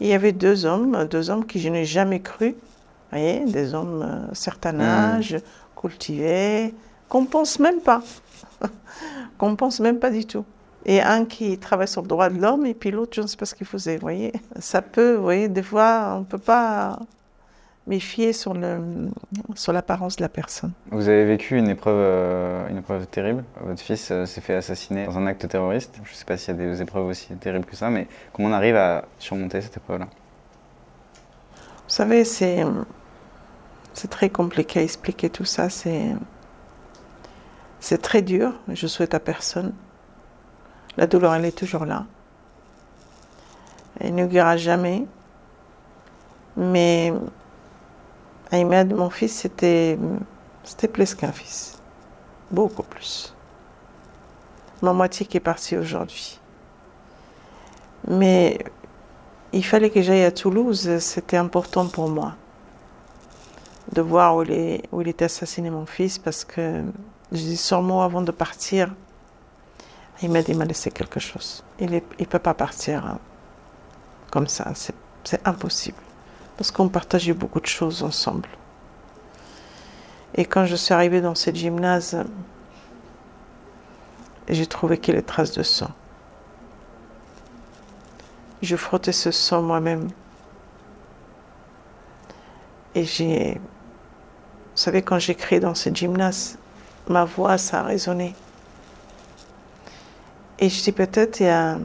Il 0.00 0.06
y 0.06 0.14
avait 0.14 0.32
deux 0.32 0.64
hommes, 0.64 1.06
deux 1.10 1.30
hommes 1.30 1.44
qui 1.44 1.60
je 1.60 1.68
n'ai 1.68 1.84
jamais 1.84 2.20
cru, 2.20 2.50
vous 2.50 2.56
voyez, 3.18 3.44
des 3.44 3.74
hommes 3.74 4.02
euh, 4.02 4.34
certain 4.34 4.80
âge, 4.80 5.36
cultivés, 5.78 6.74
qu'on 7.08 7.26
pense 7.26 7.58
même 7.58 7.80
pas, 7.80 8.02
qu'on 9.38 9.54
pense 9.54 9.80
même 9.80 9.98
pas 9.98 10.10
du 10.10 10.24
tout. 10.24 10.44
Et 10.84 11.00
un 11.00 11.24
qui 11.24 11.58
travaille 11.58 11.88
sur 11.88 12.02
le 12.02 12.08
droit 12.08 12.28
de 12.28 12.40
l'homme 12.40 12.66
et 12.66 12.74
puis 12.74 12.90
l'autre, 12.90 13.12
je 13.14 13.20
ne 13.22 13.26
sais 13.26 13.36
pas 13.36 13.46
ce 13.46 13.54
qu'il 13.54 13.66
faisait, 13.66 13.96
vous 13.96 14.02
voyez. 14.02 14.32
Ça 14.58 14.82
peut, 14.82 15.14
vous 15.14 15.22
voyez, 15.22 15.48
des 15.48 15.62
fois 15.62 16.14
on 16.16 16.20
ne 16.20 16.24
peut 16.24 16.38
pas 16.38 16.98
méfier 17.86 18.32
sur 18.32 18.54
le 18.54 19.08
sur 19.54 19.72
l'apparence 19.72 20.16
de 20.16 20.22
la 20.22 20.28
personne. 20.28 20.72
Vous 20.90 21.08
avez 21.08 21.24
vécu 21.24 21.56
une 21.56 21.68
épreuve, 21.68 21.98
euh, 21.98 22.68
une 22.68 22.78
épreuve 22.78 23.06
terrible. 23.06 23.44
Votre 23.60 23.80
fils 23.80 24.10
euh, 24.10 24.24
s'est 24.24 24.40
fait 24.40 24.54
assassiner 24.54 25.06
dans 25.06 25.18
un 25.18 25.26
acte 25.26 25.48
terroriste. 25.48 26.00
Je 26.04 26.10
ne 26.10 26.14
sais 26.14 26.24
pas 26.24 26.36
s'il 26.36 26.54
y 26.54 26.60
a 26.60 26.60
des 26.60 26.82
épreuves 26.82 27.06
aussi 27.06 27.34
terribles 27.36 27.64
que 27.64 27.76
ça, 27.76 27.90
mais 27.90 28.06
comment 28.32 28.48
on 28.48 28.52
arrive 28.52 28.76
à 28.76 29.04
surmonter 29.18 29.60
cette 29.60 29.76
épreuve-là? 29.76 30.06
Vous 31.56 31.94
savez, 31.94 32.24
c'est 32.24 32.64
c'est 33.94 34.08
très 34.08 34.30
compliqué 34.30 34.80
à 34.80 34.82
expliquer 34.82 35.30
tout 35.30 35.44
ça. 35.44 35.68
C'est 35.68 36.14
c'est 37.80 38.00
très 38.00 38.22
dur. 38.22 38.52
Je 38.68 38.86
souhaite 38.86 39.14
à 39.14 39.20
personne. 39.20 39.72
La 40.96 41.06
douleur, 41.06 41.34
elle 41.34 41.44
est 41.44 41.56
toujours 41.56 41.84
là. 41.84 42.04
Elle 44.00 44.14
ne 44.14 44.26
guérira 44.26 44.56
jamais. 44.56 45.06
Mais 46.56 47.12
Ahmed, 48.50 48.94
mon 48.94 49.08
fils, 49.08 49.32
c'était, 49.32 49.98
plus 50.92 51.14
qu'un 51.14 51.32
fils. 51.32 51.80
Beaucoup 52.50 52.82
plus. 52.82 53.34
Ma 54.82 54.92
moitié 54.92 55.24
qui 55.24 55.38
est 55.38 55.40
partie 55.40 55.76
aujourd'hui. 55.76 56.38
Mais 58.08 58.58
il 59.52 59.64
fallait 59.64 59.90
que 59.90 60.02
j'aille 60.02 60.24
à 60.24 60.32
Toulouse. 60.32 60.98
C'était 60.98 61.36
important 61.36 61.86
pour 61.86 62.08
moi 62.08 62.34
de 63.92 64.02
voir 64.02 64.36
où 64.36 64.42
il, 64.42 64.52
est, 64.52 64.82
où 64.92 65.00
il 65.00 65.08
était 65.08 65.26
assassiné, 65.26 65.70
mon 65.70 65.86
fils, 65.86 66.18
parce 66.18 66.44
que 66.44 66.82
je 67.30 67.38
dis 67.38 67.56
sûrement 67.56 68.02
avant 68.02 68.22
de 68.22 68.32
partir, 68.32 68.94
il 70.22 70.30
m'a 70.30 70.42
dit, 70.42 70.52
il 70.52 70.58
m'a 70.58 70.64
laissé 70.64 70.90
quelque 70.90 71.20
chose. 71.20 71.62
Il 71.78 71.90
ne 71.90 72.00
peut 72.00 72.38
pas 72.38 72.54
partir 72.54 73.04
hein, 73.06 73.18
comme 74.30 74.46
ça, 74.46 74.72
c'est 75.24 75.46
impossible. 75.46 75.98
Parce 76.56 76.70
qu'on 76.70 76.88
partageait 76.88 77.32
beaucoup 77.32 77.60
de 77.60 77.66
choses 77.66 78.02
ensemble. 78.02 78.48
Et 80.34 80.44
quand 80.44 80.64
je 80.64 80.76
suis 80.76 80.94
arrivée 80.94 81.20
dans 81.20 81.34
ce 81.34 81.50
gymnase, 81.50 82.24
j'ai 84.48 84.66
trouvé 84.66 84.98
qu'il 84.98 85.14
y 85.14 85.16
a 85.16 85.20
des 85.20 85.26
traces 85.26 85.52
de 85.52 85.62
sang. 85.62 85.90
Je 88.62 88.76
frottais 88.76 89.12
ce 89.12 89.30
sang 89.30 89.62
moi-même. 89.62 90.08
Et 92.94 93.04
j'ai. 93.04 93.54
Vous 93.54 94.78
savez, 94.78 95.02
quand 95.02 95.18
j'écris 95.18 95.60
dans 95.60 95.74
ce 95.74 95.90
gymnase, 95.90 96.58
ma 97.08 97.24
voix, 97.24 97.58
ça 97.58 97.80
a 97.80 97.82
résonné. 97.82 98.34
Et 100.58 100.68
je 100.68 100.82
dis 100.82 100.92
peut-être 100.92 101.40
il 101.40 101.46
y 101.46 101.48
a, 101.48 101.78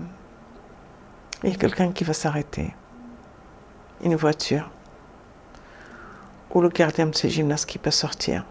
a 1.43 1.51
quelqu'un 1.59 1.91
qui 1.91 2.03
va 2.03 2.13
s'arrêter. 2.13 2.73
Une 4.03 4.15
voiture. 4.15 4.69
Ou 6.53 6.61
le 6.61 6.69
gardien 6.69 7.07
de 7.07 7.15
ce 7.15 7.27
gymnase 7.27 7.65
qui 7.65 7.77
peut 7.77 7.91
sortir. 7.91 8.45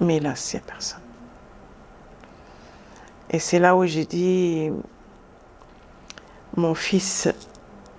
Mais 0.00 0.20
là, 0.20 0.34
il 0.36 0.56
n'y 0.56 0.60
a 0.60 0.66
personne. 0.66 1.00
Et 3.30 3.38
c'est 3.38 3.58
là 3.58 3.76
où 3.76 3.84
j'ai 3.84 4.06
dit, 4.06 4.70
mon 6.56 6.74
fils, 6.74 7.28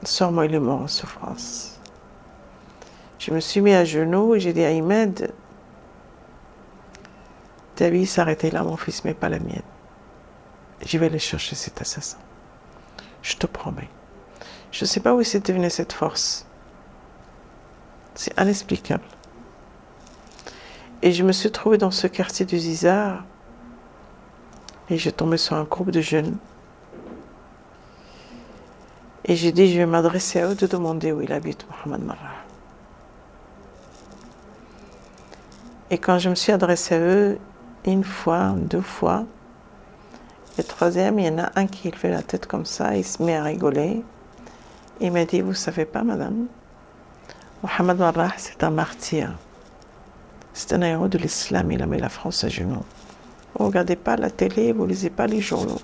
sors-moi, 0.03 0.45
il 0.45 0.55
est 0.55 0.59
mort 0.59 0.81
en 0.81 0.87
souffrance. 0.87 1.79
Je 3.19 3.31
me 3.31 3.39
suis 3.39 3.61
mis 3.61 3.73
à 3.73 3.85
genoux 3.85 4.35
et 4.35 4.39
j'ai 4.39 4.53
dit 4.53 4.63
à 4.63 4.69
Ahmed, 4.69 5.33
ta 7.75 7.89
vie 7.89 8.07
s'arrêtait 8.07 8.49
là, 8.49 8.63
mon 8.63 8.77
fils, 8.77 9.03
mais 9.03 9.13
pas 9.13 9.29
la 9.29 9.39
mienne. 9.39 9.61
Je 10.85 10.97
vais 10.97 11.07
aller 11.07 11.19
chercher 11.19 11.55
cet 11.55 11.81
assassin. 11.81 12.17
Je 13.21 13.35
te 13.35 13.47
promets. 13.47 13.89
Je 14.71 14.83
ne 14.83 14.87
sais 14.87 14.99
pas 14.99 15.13
où 15.13 15.23
c'est 15.23 15.45
devenu 15.45 15.69
cette 15.69 15.93
force. 15.93 16.45
C'est 18.15 18.37
inexplicable. 18.39 19.03
Et 21.01 21.11
je 21.11 21.23
me 21.23 21.31
suis 21.31 21.51
trouvée 21.51 21.77
dans 21.77 21.91
ce 21.91 22.07
quartier 22.07 22.45
du 22.45 22.57
Zizar 22.57 23.23
et 24.89 24.97
j'ai 24.97 25.11
tombé 25.11 25.37
sur 25.37 25.55
un 25.55 25.63
groupe 25.63 25.91
de 25.91 26.01
jeunes. 26.01 26.37
Et 29.25 29.35
j'ai 29.35 29.51
dit, 29.51 29.71
je 29.71 29.77
vais 29.77 29.85
m'adresser 29.85 30.39
à 30.39 30.47
eux 30.47 30.55
de 30.55 30.65
demander 30.65 31.11
où 31.11 31.21
il 31.21 31.31
habite, 31.31 31.65
Mohamed 31.69 32.05
Marra. 32.05 32.31
Et 35.91 35.97
quand 35.97 36.17
je 36.19 36.29
me 36.29 36.35
suis 36.35 36.51
adressée 36.51 36.95
à 36.95 36.99
eux, 36.99 37.37
une 37.85 38.03
fois, 38.03 38.53
deux 38.57 38.81
fois, 38.81 39.25
le 40.59 40.65
troisième, 40.65 41.19
il 41.19 41.25
y 41.25 41.29
en 41.29 41.39
a 41.39 41.51
un 41.55 41.67
qui 41.67 41.89
fait 41.89 42.09
la 42.09 42.21
tête 42.21 42.45
comme 42.45 42.65
ça, 42.65 42.93
il 42.97 43.05
se 43.05 43.23
met 43.23 43.37
à 43.37 43.43
rigoler. 43.43 44.03
Il 44.99 45.13
m'a 45.13 45.23
dit, 45.23 45.39
vous 45.39 45.53
savez 45.53 45.85
pas, 45.85 46.03
madame, 46.03 46.47
Mohamed 47.63 47.97
Marrah, 47.97 48.33
c'est 48.35 48.61
un 48.65 48.69
martyr. 48.69 49.31
C'est 50.51 50.73
un 50.73 50.81
héros 50.81 51.07
de 51.07 51.17
l'islam, 51.17 51.71
il 51.71 51.81
a 51.81 51.85
mis 51.85 51.97
la 51.97 52.09
France 52.09 52.43
à 52.43 52.49
genoux. 52.49 52.83
Vous 53.55 53.67
regardez 53.67 53.95
pas 53.95 54.17
la 54.17 54.29
télé, 54.29 54.73
vous 54.73 54.85
lisez 54.85 55.09
pas 55.09 55.27
les 55.27 55.39
journaux. 55.39 55.79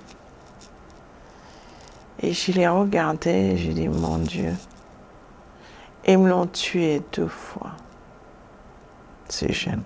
Et 2.20 2.34
je 2.34 2.52
l'ai 2.52 2.68
regardé, 2.68 3.56
j'ai 3.56 3.72
dit, 3.72 3.88
mon 3.88 4.18
Dieu. 4.18 4.52
Ils 6.06 6.18
me 6.18 6.28
l'ont 6.28 6.46
tué 6.46 7.02
deux 7.14 7.28
fois. 7.28 7.72
C'est 9.30 9.54
jeune. 9.54 9.82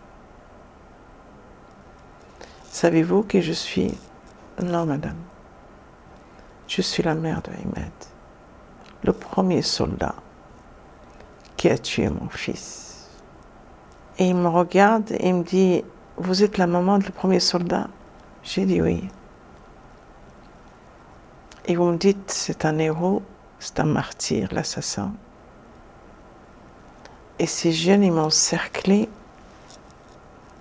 Savez-vous 2.72 3.22
que 3.22 3.40
je 3.40 3.52
suis... 3.52 3.94
Non, 4.62 4.84
madame. 4.86 5.16
Je 6.68 6.82
suis 6.82 7.02
la 7.02 7.14
mère 7.14 7.42
de 7.42 7.50
Ahmed. 7.50 7.92
Le 9.02 9.12
premier 9.12 9.62
soldat 9.62 10.14
qui 11.56 11.68
a 11.68 11.78
tué 11.78 12.08
mon 12.08 12.28
fils. 12.28 13.08
Et 14.18 14.28
il 14.28 14.36
me 14.36 14.48
regarde 14.48 15.10
et 15.12 15.28
il 15.28 15.34
me 15.36 15.42
dit, 15.42 15.82
vous 16.16 16.42
êtes 16.42 16.58
la 16.58 16.66
maman 16.66 16.98
du 16.98 17.10
premier 17.10 17.40
soldat? 17.40 17.88
J'ai 18.42 18.66
dit 18.66 18.82
oui. 18.82 19.08
Et 21.64 21.76
vous 21.76 21.84
me 21.84 21.96
dites, 21.96 22.30
c'est 22.30 22.64
un 22.64 22.78
héros, 22.78 23.22
c'est 23.58 23.80
un 23.80 23.84
martyr, 23.84 24.48
l'assassin. 24.52 25.12
Et 27.38 27.46
ces 27.46 27.72
jeunes, 27.72 28.02
ils 28.02 28.12
m'ont 28.12 28.30
cerclé. 28.30 29.08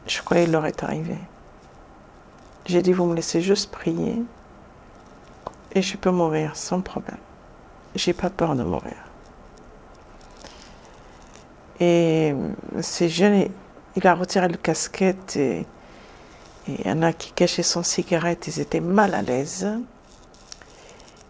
Je 0.08 0.22
croyais 0.22 0.46
qu'il 0.46 0.54
leur 0.54 0.66
est 0.66 0.84
arrivé. 0.84 1.18
J'ai 2.70 2.84
dit, 2.84 2.94
vous 2.94 3.06
me 3.06 3.16
laissez 3.16 3.42
juste 3.42 3.72
prier 3.72 4.22
et 5.72 5.82
je 5.82 5.98
peux 5.98 6.12
mourir 6.12 6.56
sans 6.56 6.82
problème. 6.82 7.18
J'ai 7.96 8.14
pas 8.14 8.30
peur 8.30 8.56
de 8.56 8.62
mourir. 8.62 8.94
Et 11.80 12.36
ces 12.82 13.10
jeunes, 13.10 13.50
il 13.96 14.06
a 14.06 14.14
retiré 14.14 14.48
le 14.48 14.58
casquette 14.58 15.36
et, 15.36 15.66
il 16.68 16.86
y 16.86 16.92
en 16.92 17.02
a 17.02 17.12
qui 17.12 17.32
cachaient 17.32 17.64
son 17.64 17.82
cigarette, 17.82 18.46
ils 18.46 18.60
étaient 18.60 18.82
mal 18.82 19.16
à 19.16 19.24
l'aise. 19.24 19.68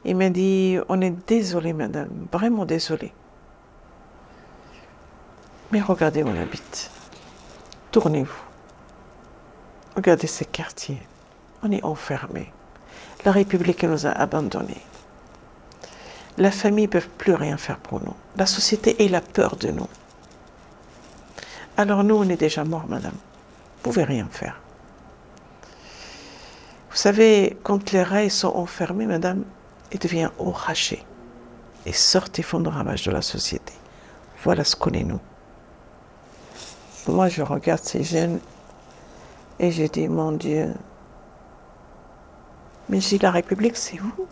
Il 0.03 0.17
m'a 0.17 0.29
dit, 0.29 0.77
on 0.89 0.99
est 0.99 1.15
désolé 1.25 1.71
madame, 1.71 2.27
vraiment 2.33 2.65
désolé. 2.65 3.13
Mais 5.71 5.79
regardez 5.79 6.21
où 6.21 6.27
on 6.27 6.37
habite. 6.37 6.91
Tournez-vous. 7.91 8.43
Regardez 9.95 10.27
ces 10.27 10.43
quartiers. 10.43 10.99
On 11.63 11.71
est 11.71 11.83
enfermé. 11.83 12.51
La 13.25 13.31
République 13.31 13.83
nous 13.83 14.05
a 14.05 14.11
abandonnés. 14.11 14.81
La 16.37 16.51
famille 16.51 16.85
ne 16.85 16.91
peut 16.91 17.03
plus 17.17 17.33
rien 17.33 17.57
faire 17.57 17.79
pour 17.79 17.99
nous. 17.99 18.15
La 18.37 18.45
société 18.45 19.03
est 19.03 19.09
la 19.09 19.19
peur 19.19 19.57
de 19.57 19.69
nous. 19.69 19.87
Alors 21.75 22.03
nous, 22.03 22.15
on 22.15 22.29
est 22.29 22.37
déjà 22.37 22.63
morts, 22.63 22.87
madame. 22.87 23.11
Vous 23.11 23.91
pouvez 23.91 24.03
rien 24.05 24.27
faire. 24.31 24.59
Vous 26.89 26.97
savez, 26.97 27.57
quand 27.63 27.91
les 27.91 28.03
rails 28.03 28.29
sont 28.29 28.55
enfermés, 28.55 29.05
madame, 29.05 29.43
ils 29.91 29.99
deviennent 29.99 30.31
orachés 30.39 31.03
et 31.85 31.93
sortent 31.93 32.39
et 32.39 32.43
font 32.43 32.59
le 32.59 32.69
ravage 32.69 33.03
de 33.03 33.11
la 33.11 33.21
société. 33.21 33.73
Voilà 34.43 34.63
ce 34.63 34.75
qu'on 34.75 34.91
est 34.91 35.03
nous. 35.03 35.19
Moi, 37.07 37.27
je 37.29 37.41
regarde 37.41 37.83
ces 37.83 38.03
jeunes 38.03 38.39
et 39.59 39.71
je 39.71 39.83
dis, 39.83 40.07
mon 40.07 40.31
Dieu, 40.31 40.73
mais 42.89 42.99
je 42.99 43.09
dis, 43.09 43.19
la 43.19 43.31
République, 43.31 43.77
c'est 43.77 43.97
vous. 43.97 44.27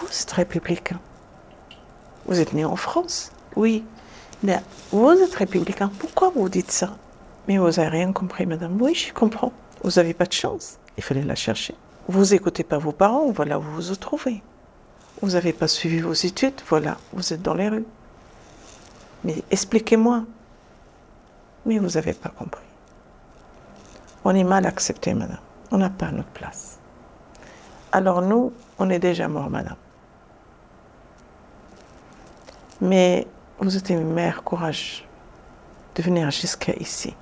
Vous 0.00 0.06
êtes 0.06 0.30
républicain. 0.30 1.00
Vous 2.26 2.40
êtes 2.40 2.52
né 2.52 2.64
en 2.64 2.76
France, 2.76 3.32
oui. 3.56 3.84
Mais 4.42 4.60
vous 4.90 5.10
êtes 5.10 5.34
républicain. 5.34 5.90
Pourquoi 5.98 6.30
vous 6.30 6.48
dites 6.48 6.70
ça? 6.70 6.96
Mais 7.48 7.58
vous 7.58 7.70
n'avez 7.70 7.88
rien 7.88 8.12
compris, 8.12 8.46
madame. 8.46 8.80
Oui, 8.80 8.94
je 8.94 9.12
comprends. 9.12 9.52
Vous 9.82 9.90
n'avez 9.96 10.14
pas 10.14 10.26
de 10.26 10.32
chance. 10.32 10.78
Il 10.96 11.02
fallait 11.02 11.22
la 11.22 11.34
chercher. 11.34 11.74
Vous 12.08 12.26
n'écoutez 12.26 12.64
pas 12.64 12.78
vos 12.78 12.92
parents, 12.92 13.30
voilà 13.30 13.58
où 13.58 13.62
vous 13.62 13.82
vous 13.82 13.96
trouvez. 13.96 14.42
Vous 15.20 15.30
n'avez 15.30 15.52
pas 15.52 15.68
suivi 15.68 16.00
vos 16.00 16.12
études, 16.12 16.60
voilà, 16.68 16.96
vous 17.12 17.32
êtes 17.32 17.42
dans 17.42 17.54
les 17.54 17.68
rues. 17.68 17.86
Mais 19.24 19.42
expliquez-moi. 19.50 20.24
Mais 21.64 21.78
vous 21.78 21.90
n'avez 21.90 22.12
pas 22.12 22.30
compris. 22.30 22.64
On 24.24 24.34
est 24.34 24.44
mal 24.44 24.66
accepté, 24.66 25.14
madame. 25.14 25.38
On 25.70 25.78
n'a 25.78 25.90
pas 25.90 26.10
notre 26.10 26.28
place. 26.30 26.71
Alors 27.92 28.22
nous, 28.22 28.52
on 28.78 28.88
est 28.88 28.98
déjà 28.98 29.28
mort, 29.28 29.50
madame. 29.50 29.76
Mais 32.80 33.26
vous 33.58 33.76
êtes 33.76 33.90
une 33.90 34.12
mère 34.12 34.42
courage 34.42 35.06
de 35.94 36.02
venir 36.02 36.30
jusqu'à 36.30 36.72
ici, 36.76 37.14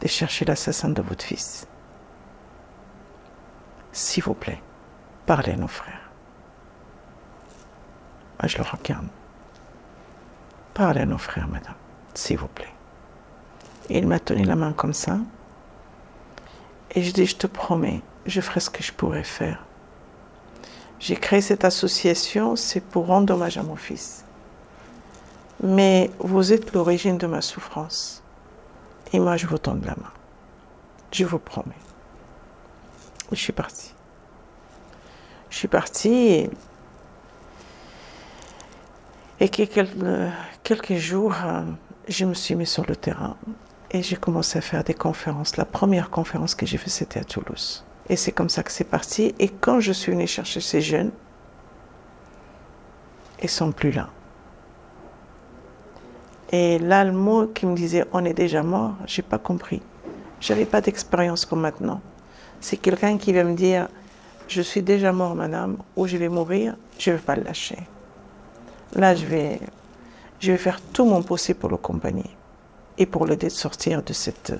de 0.00 0.08
chercher 0.08 0.44
l'assassin 0.44 0.88
de 0.88 1.00
votre 1.00 1.24
fils. 1.24 1.68
S'il 3.92 4.24
vous 4.24 4.34
plaît, 4.34 4.60
parlez 5.24 5.52
à 5.52 5.56
nos 5.56 5.68
frères. 5.68 6.10
Moi, 8.40 8.48
je 8.48 8.58
le 8.58 8.64
regarde. 8.64 9.06
Parlez 10.74 11.02
à 11.02 11.06
nos 11.06 11.18
frères, 11.18 11.46
madame, 11.46 11.76
s'il 12.12 12.38
vous 12.38 12.48
plaît. 12.48 12.74
Et 13.88 13.98
il 13.98 14.08
m'a 14.08 14.18
tenu 14.18 14.42
la 14.42 14.56
main 14.56 14.72
comme 14.72 14.94
ça. 14.94 15.18
Et 16.90 17.02
je 17.02 17.12
dis, 17.12 17.26
je 17.26 17.36
te 17.36 17.46
promets, 17.46 18.02
je 18.26 18.40
ferai 18.40 18.58
ce 18.58 18.68
que 18.68 18.82
je 18.82 18.92
pourrais 18.92 19.24
faire. 19.24 19.64
J'ai 21.02 21.16
créé 21.16 21.40
cette 21.40 21.64
association, 21.64 22.54
c'est 22.54 22.80
pour 22.80 23.06
rendre 23.06 23.34
hommage 23.34 23.58
à 23.58 23.64
mon 23.64 23.74
fils. 23.74 24.24
Mais 25.60 26.12
vous 26.20 26.52
êtes 26.52 26.72
l'origine 26.72 27.18
de 27.18 27.26
ma 27.26 27.42
souffrance. 27.42 28.22
Et 29.12 29.18
moi, 29.18 29.36
je 29.36 29.48
vous 29.48 29.58
tends 29.58 29.74
la 29.74 29.96
main. 29.96 30.12
Je 31.10 31.24
vous 31.24 31.40
promets. 31.40 31.74
Je 33.32 33.36
suis 33.36 33.52
partie. 33.52 33.92
Je 35.50 35.56
suis 35.56 35.66
partie 35.66 36.48
et, 39.40 39.48
quelques 39.48 40.94
jours, 40.94 41.34
euh, 41.44 41.62
je 42.06 42.24
me 42.24 42.34
suis 42.34 42.54
mis 42.54 42.64
sur 42.64 42.86
le 42.86 42.94
terrain 42.94 43.36
et 43.90 44.04
j'ai 44.04 44.14
commencé 44.14 44.58
à 44.58 44.60
faire 44.60 44.84
des 44.84 44.94
conférences. 44.94 45.56
La 45.56 45.64
première 45.64 46.10
conférence 46.10 46.54
que 46.54 46.64
j'ai 46.64 46.78
faite, 46.78 46.90
c'était 46.90 47.18
à 47.18 47.24
Toulouse. 47.24 47.84
Et 48.12 48.16
c'est 48.16 48.32
comme 48.32 48.50
ça 48.50 48.62
que 48.62 48.70
c'est 48.70 48.84
parti. 48.84 49.34
Et 49.38 49.48
quand 49.48 49.80
je 49.80 49.90
suis 49.90 50.12
venue 50.12 50.26
chercher 50.26 50.60
ces 50.60 50.82
jeunes, 50.82 51.12
ils 53.42 53.48
sont 53.48 53.72
plus 53.72 53.90
là. 53.90 54.10
Et 56.50 56.78
là, 56.78 57.04
le 57.04 57.12
mot 57.12 57.46
qui 57.46 57.64
me 57.64 57.74
disait 57.74 58.04
on 58.12 58.22
est 58.26 58.34
déjà 58.34 58.62
mort, 58.62 58.96
j'ai 59.06 59.22
pas 59.22 59.38
compris. 59.38 59.80
J'avais 60.42 60.66
pas 60.66 60.82
d'expérience 60.82 61.46
comme 61.46 61.62
maintenant. 61.62 62.02
C'est 62.60 62.76
quelqu'un 62.76 63.16
qui 63.16 63.32
va 63.32 63.44
me 63.44 63.54
dire 63.54 63.88
je 64.46 64.60
suis 64.60 64.82
déjà 64.82 65.10
mort, 65.10 65.34
madame, 65.34 65.78
ou 65.96 66.06
je 66.06 66.18
vais 66.18 66.28
mourir, 66.28 66.76
je 66.98 67.12
ne 67.12 67.16
vais 67.16 67.22
pas 67.22 67.36
le 67.36 67.44
lâcher. 67.44 67.78
Là, 68.94 69.14
je 69.14 69.24
vais, 69.24 69.58
je 70.38 70.52
vais 70.52 70.58
faire 70.58 70.82
tout 70.82 71.06
mon 71.06 71.22
possible 71.22 71.60
pour 71.60 71.70
l'accompagner 71.70 72.28
et 72.98 73.06
pour 73.06 73.24
l'aider 73.24 73.46
de 73.46 73.52
sortir 73.52 74.02
de 74.02 74.12
cette 74.12 74.52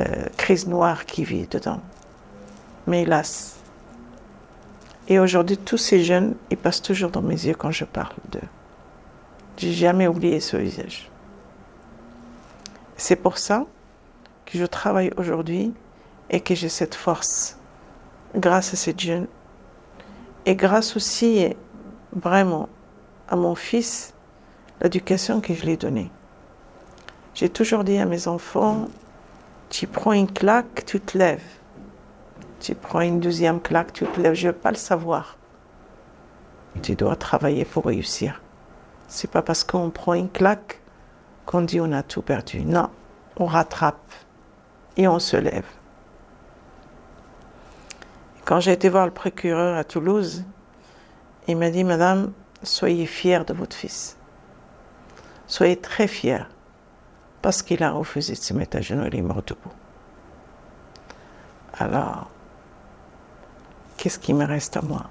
euh, 0.00 0.26
crise 0.36 0.68
noire 0.68 1.06
qui 1.06 1.24
vit 1.24 1.48
dedans. 1.48 1.80
Mais 2.86 3.02
hélas. 3.02 3.56
Et 5.08 5.18
aujourd'hui, 5.18 5.58
tous 5.58 5.76
ces 5.76 6.02
jeunes, 6.02 6.34
ils 6.50 6.56
passent 6.56 6.82
toujours 6.82 7.10
dans 7.10 7.22
mes 7.22 7.46
yeux 7.46 7.54
quand 7.54 7.70
je 7.70 7.84
parle 7.84 8.14
d'eux. 8.30 8.48
J'ai 9.56 9.72
jamais 9.72 10.06
oublié 10.06 10.40
ce 10.40 10.56
visage. 10.56 11.10
C'est 12.96 13.16
pour 13.16 13.38
ça 13.38 13.66
que 14.46 14.58
je 14.58 14.64
travaille 14.64 15.10
aujourd'hui 15.16 15.72
et 16.30 16.40
que 16.40 16.54
j'ai 16.54 16.68
cette 16.68 16.94
force 16.94 17.58
grâce 18.34 18.72
à 18.72 18.76
ces 18.76 18.94
jeunes 18.96 19.26
et 20.46 20.56
grâce 20.56 20.96
aussi 20.96 21.54
vraiment 22.12 22.68
à 23.28 23.36
mon 23.36 23.54
fils, 23.54 24.14
l'éducation 24.80 25.40
que 25.40 25.54
je 25.54 25.62
lui 25.64 25.72
ai 25.72 25.76
donnée. 25.76 26.10
J'ai 27.34 27.48
toujours 27.48 27.84
dit 27.84 27.98
à 27.98 28.04
mes 28.06 28.28
enfants, 28.28 28.86
tu 29.70 29.86
prends 29.86 30.12
une 30.12 30.30
claque, 30.30 30.84
tu 30.86 31.00
te 31.00 31.16
lèves. 31.16 31.42
Tu 32.64 32.74
prends 32.74 33.02
une 33.02 33.20
deuxième 33.20 33.60
claque, 33.60 33.92
tu 33.92 34.06
te 34.06 34.18
lèves. 34.18 34.32
Je 34.32 34.46
ne 34.46 34.52
veux 34.52 34.58
pas 34.58 34.70
le 34.70 34.78
savoir. 34.78 35.36
Tu 36.80 36.94
dois 36.94 37.14
travailler 37.14 37.66
pour 37.66 37.84
réussir. 37.84 38.40
C'est 39.06 39.30
pas 39.30 39.42
parce 39.42 39.64
qu'on 39.64 39.90
prend 39.90 40.14
une 40.14 40.30
claque 40.30 40.80
qu'on 41.44 41.60
dit 41.60 41.78
on 41.78 41.92
a 41.92 42.02
tout 42.02 42.22
perdu. 42.22 42.64
Non, 42.64 42.88
on 43.36 43.44
rattrape 43.44 44.10
et 44.96 45.06
on 45.06 45.18
se 45.18 45.36
lève. 45.36 45.66
Quand 48.46 48.60
j'ai 48.60 48.72
été 48.72 48.88
voir 48.88 49.04
le 49.04 49.12
procureur 49.12 49.76
à 49.76 49.84
Toulouse, 49.84 50.42
il 51.46 51.58
m'a 51.58 51.68
dit, 51.68 51.84
Madame, 51.84 52.32
soyez 52.62 53.04
fière 53.04 53.44
de 53.44 53.52
votre 53.52 53.76
fils. 53.76 54.16
Soyez 55.46 55.76
très 55.76 56.08
fière, 56.08 56.48
parce 57.42 57.60
qu'il 57.60 57.82
a 57.82 57.90
refusé 57.90 58.32
de 58.32 58.38
se 58.38 58.54
mettre 58.54 58.78
à 58.78 58.80
genoux, 58.80 59.04
il 59.06 59.16
est 59.16 59.20
mort 59.20 59.42
debout. 59.42 59.74
Alors, 61.78 62.30
qu'est-ce 64.04 64.18
qui 64.18 64.34
me 64.34 64.44
reste 64.44 64.76
à 64.76 64.82
moi? 64.82 65.04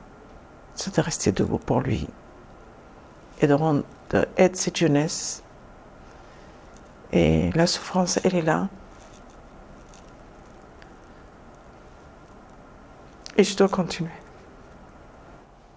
C'est 0.76 0.96
de 0.98 1.02
rester 1.02 1.32
debout 1.32 1.58
pour 1.58 1.82
lui 1.82 2.08
et 3.42 3.48
de 3.48 3.54
rendre 3.56 3.84
aide 4.38 4.56
cette 4.56 4.78
jeunesse. 4.78 5.42
Et 7.12 7.50
la 7.56 7.66
souffrance, 7.66 8.20
elle 8.24 8.36
est 8.36 8.44
là. 8.44 8.68
Et 13.36 13.44
je 13.44 13.58
dois 13.58 13.68
continuer. 13.68 14.12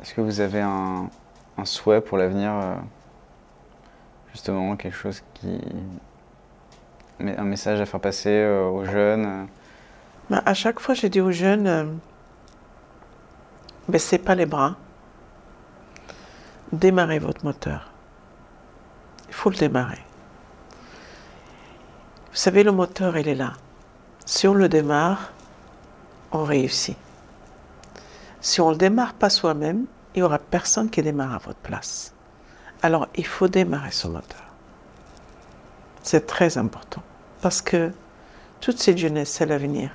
Est-ce 0.02 0.12
que 0.12 0.20
vous 0.20 0.40
avez 0.40 0.61
un, 0.61 1.09
souhait 1.64 2.02
pour 2.02 2.18
l'avenir 2.18 2.50
euh, 2.52 2.74
Justement, 4.33 4.76
quelque 4.76 4.94
chose 4.94 5.22
qui. 5.33 5.59
Un 7.18 7.44
message 7.44 7.81
à 7.81 7.87
faire 7.87 8.00
passer 8.00 8.29
euh, 8.29 8.68
aux 8.68 8.85
jeunes? 8.85 9.24
Euh? 9.24 9.44
bah, 10.29 10.42
À 10.44 10.52
chaque 10.52 10.81
fois, 10.81 10.94
je 10.94 11.07
dis 11.07 11.22
aux 11.22 11.33
jeunes 11.33 11.98
baissez 13.88 14.18
pas 14.18 14.35
les 14.35 14.46
bras, 14.46 14.77
démarrez 16.72 17.18
votre 17.18 17.44
moteur. 17.44 17.90
Il 19.29 19.35
faut 19.35 19.51
le 19.51 19.57
démarrer. 19.57 20.05
Vous 22.31 22.37
savez, 22.42 22.62
le 22.62 22.72
moteur, 22.72 23.16
il 23.16 23.29
est 23.29 23.35
là. 23.35 23.55
Si 24.25 24.46
on 24.46 24.55
le 24.55 24.68
démarre, 24.68 25.33
on 26.33 26.44
réussit. 26.44 26.96
Si 28.40 28.61
on 28.61 28.66
ne 28.66 28.72
le 28.72 28.79
démarre 28.79 29.14
pas 29.14 29.31
soi-même, 29.31 29.87
il 30.14 30.18
n'y 30.18 30.22
aura 30.22 30.38
personne 30.38 30.90
qui 30.90 31.03
démarre 31.03 31.35
à 31.35 31.38
votre 31.38 31.59
place. 31.59 32.12
Alors, 32.83 33.09
il 33.14 33.27
faut 33.27 33.49
démarrer 33.49 33.90
son 33.90 34.11
moteur. 34.11 34.42
C'est 36.03 36.27
très 36.27 36.59
important. 36.59 37.03
Parce 37.40 37.62
que 37.62 37.92
toute 38.61 38.79
cette 38.79 38.99
jeunesse, 38.99 39.31
c'est 39.31 39.46
l'avenir. 39.46 39.90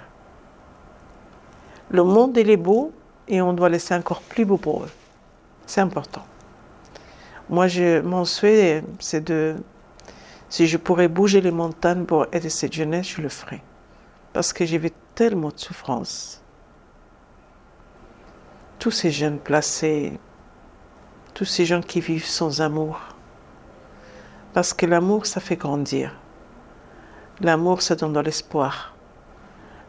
Le 1.90 2.04
monde, 2.04 2.38
il 2.38 2.50
est 2.50 2.58
beau 2.58 2.92
et 3.32 3.42
on 3.42 3.54
doit 3.54 3.70
laisser 3.70 3.96
encore 3.96 4.22
plus 4.22 4.46
beau 4.46 4.58
pour 4.58 4.84
eux. 4.84 4.92
C'est 5.66 5.82
important. 5.82 6.26
Moi, 7.50 7.68
je, 7.68 8.02
mon 8.02 8.26
souhait, 8.26 8.84
c'est 9.00 9.24
de. 9.24 9.56
Si 10.50 10.68
je 10.68 10.78
pourrais 10.78 11.08
bouger 11.08 11.40
les 11.40 11.52
montagnes 11.52 12.06
pour 12.06 12.28
aider 12.34 12.50
cette 12.50 12.74
jeunesse, 12.74 13.08
je 13.08 13.22
le 13.22 13.30
ferais. 13.30 13.64
Parce 14.34 14.52
que 14.52 14.66
j'ai 14.66 14.78
vu 14.78 14.92
tellement 15.16 15.50
de 15.50 15.58
souffrance 15.58 16.42
tous 18.80 18.92
ces 18.92 19.12
jeunes 19.12 19.38
placés, 19.38 20.20
tous 21.36 21.46
ces 21.46 21.66
gens 21.66 21.82
qui 21.82 22.02
vivent 22.02 22.26
sans 22.26 22.62
amour. 22.62 23.00
Parce 24.54 24.74
que 24.74 24.86
l'amour, 24.86 25.26
ça 25.26 25.40
fait 25.40 25.56
grandir. 25.56 26.16
L'amour, 27.40 27.82
ça 27.82 27.96
donne 27.96 28.14
de 28.14 28.20
l'espoir. 28.20 28.91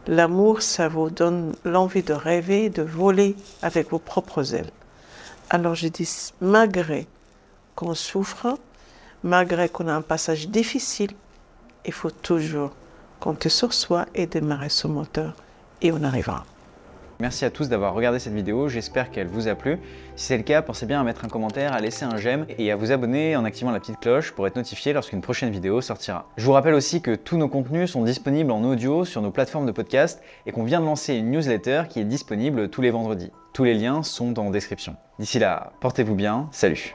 L'amour, 0.07 0.61
ça 0.61 0.89
vous 0.89 1.09
donne 1.09 1.55
l'envie 1.63 2.03
de 2.03 2.13
rêver, 2.13 2.69
de 2.69 2.81
voler 2.81 3.35
avec 3.61 3.89
vos 3.89 3.99
propres 3.99 4.53
ailes. 4.53 4.69
Alors 5.49 5.75
je 5.75 5.87
dis, 5.87 6.09
malgré 6.41 7.07
qu'on 7.75 7.95
souffre, 7.95 8.57
malgré 9.23 9.69
qu'on 9.69 9.87
a 9.87 9.93
un 9.93 10.01
passage 10.01 10.49
difficile, 10.49 11.11
il 11.85 11.93
faut 11.93 12.11
toujours 12.11 12.71
compter 13.19 13.49
sur 13.49 13.73
soi 13.73 14.05
et 14.13 14.27
démarrer 14.27 14.69
son 14.69 14.89
moteur 14.89 15.35
et 15.81 15.91
on 15.93 16.03
arrivera. 16.03 16.45
Merci 17.23 17.45
à 17.45 17.49
tous 17.49 17.69
d'avoir 17.69 17.93
regardé 17.93 18.19
cette 18.19 18.33
vidéo, 18.33 18.67
j'espère 18.67 19.09
qu'elle 19.09 19.27
vous 19.27 19.47
a 19.47 19.55
plu. 19.55 19.79
Si 20.17 20.25
c'est 20.25 20.35
le 20.35 20.43
cas, 20.43 20.61
pensez 20.61 20.85
bien 20.85 20.99
à 20.99 21.05
mettre 21.05 21.23
un 21.23 21.29
commentaire, 21.29 21.71
à 21.71 21.79
laisser 21.79 22.03
un 22.03 22.17
j'aime 22.17 22.45
et 22.57 22.69
à 22.69 22.75
vous 22.75 22.91
abonner 22.91 23.37
en 23.37 23.45
activant 23.45 23.71
la 23.71 23.79
petite 23.79 24.01
cloche 24.01 24.33
pour 24.33 24.45
être 24.45 24.57
notifié 24.57 24.91
lorsqu'une 24.91 25.21
prochaine 25.21 25.49
vidéo 25.49 25.79
sortira. 25.79 26.27
Je 26.35 26.45
vous 26.45 26.51
rappelle 26.51 26.73
aussi 26.73 27.01
que 27.01 27.15
tous 27.15 27.37
nos 27.37 27.47
contenus 27.47 27.91
sont 27.91 28.03
disponibles 28.03 28.51
en 28.51 28.65
audio 28.65 29.05
sur 29.05 29.21
nos 29.21 29.31
plateformes 29.31 29.65
de 29.65 29.71
podcast 29.71 30.21
et 30.45 30.51
qu'on 30.51 30.65
vient 30.65 30.81
de 30.81 30.85
lancer 30.85 31.13
une 31.13 31.31
newsletter 31.31 31.83
qui 31.89 32.01
est 32.01 32.03
disponible 32.03 32.67
tous 32.67 32.81
les 32.81 32.91
vendredis. 32.91 33.31
Tous 33.53 33.63
les 33.63 33.73
liens 33.73 34.03
sont 34.03 34.37
en 34.37 34.49
description. 34.49 34.97
D'ici 35.17 35.39
là, 35.39 35.71
portez-vous 35.79 36.15
bien, 36.15 36.49
salut 36.51 36.93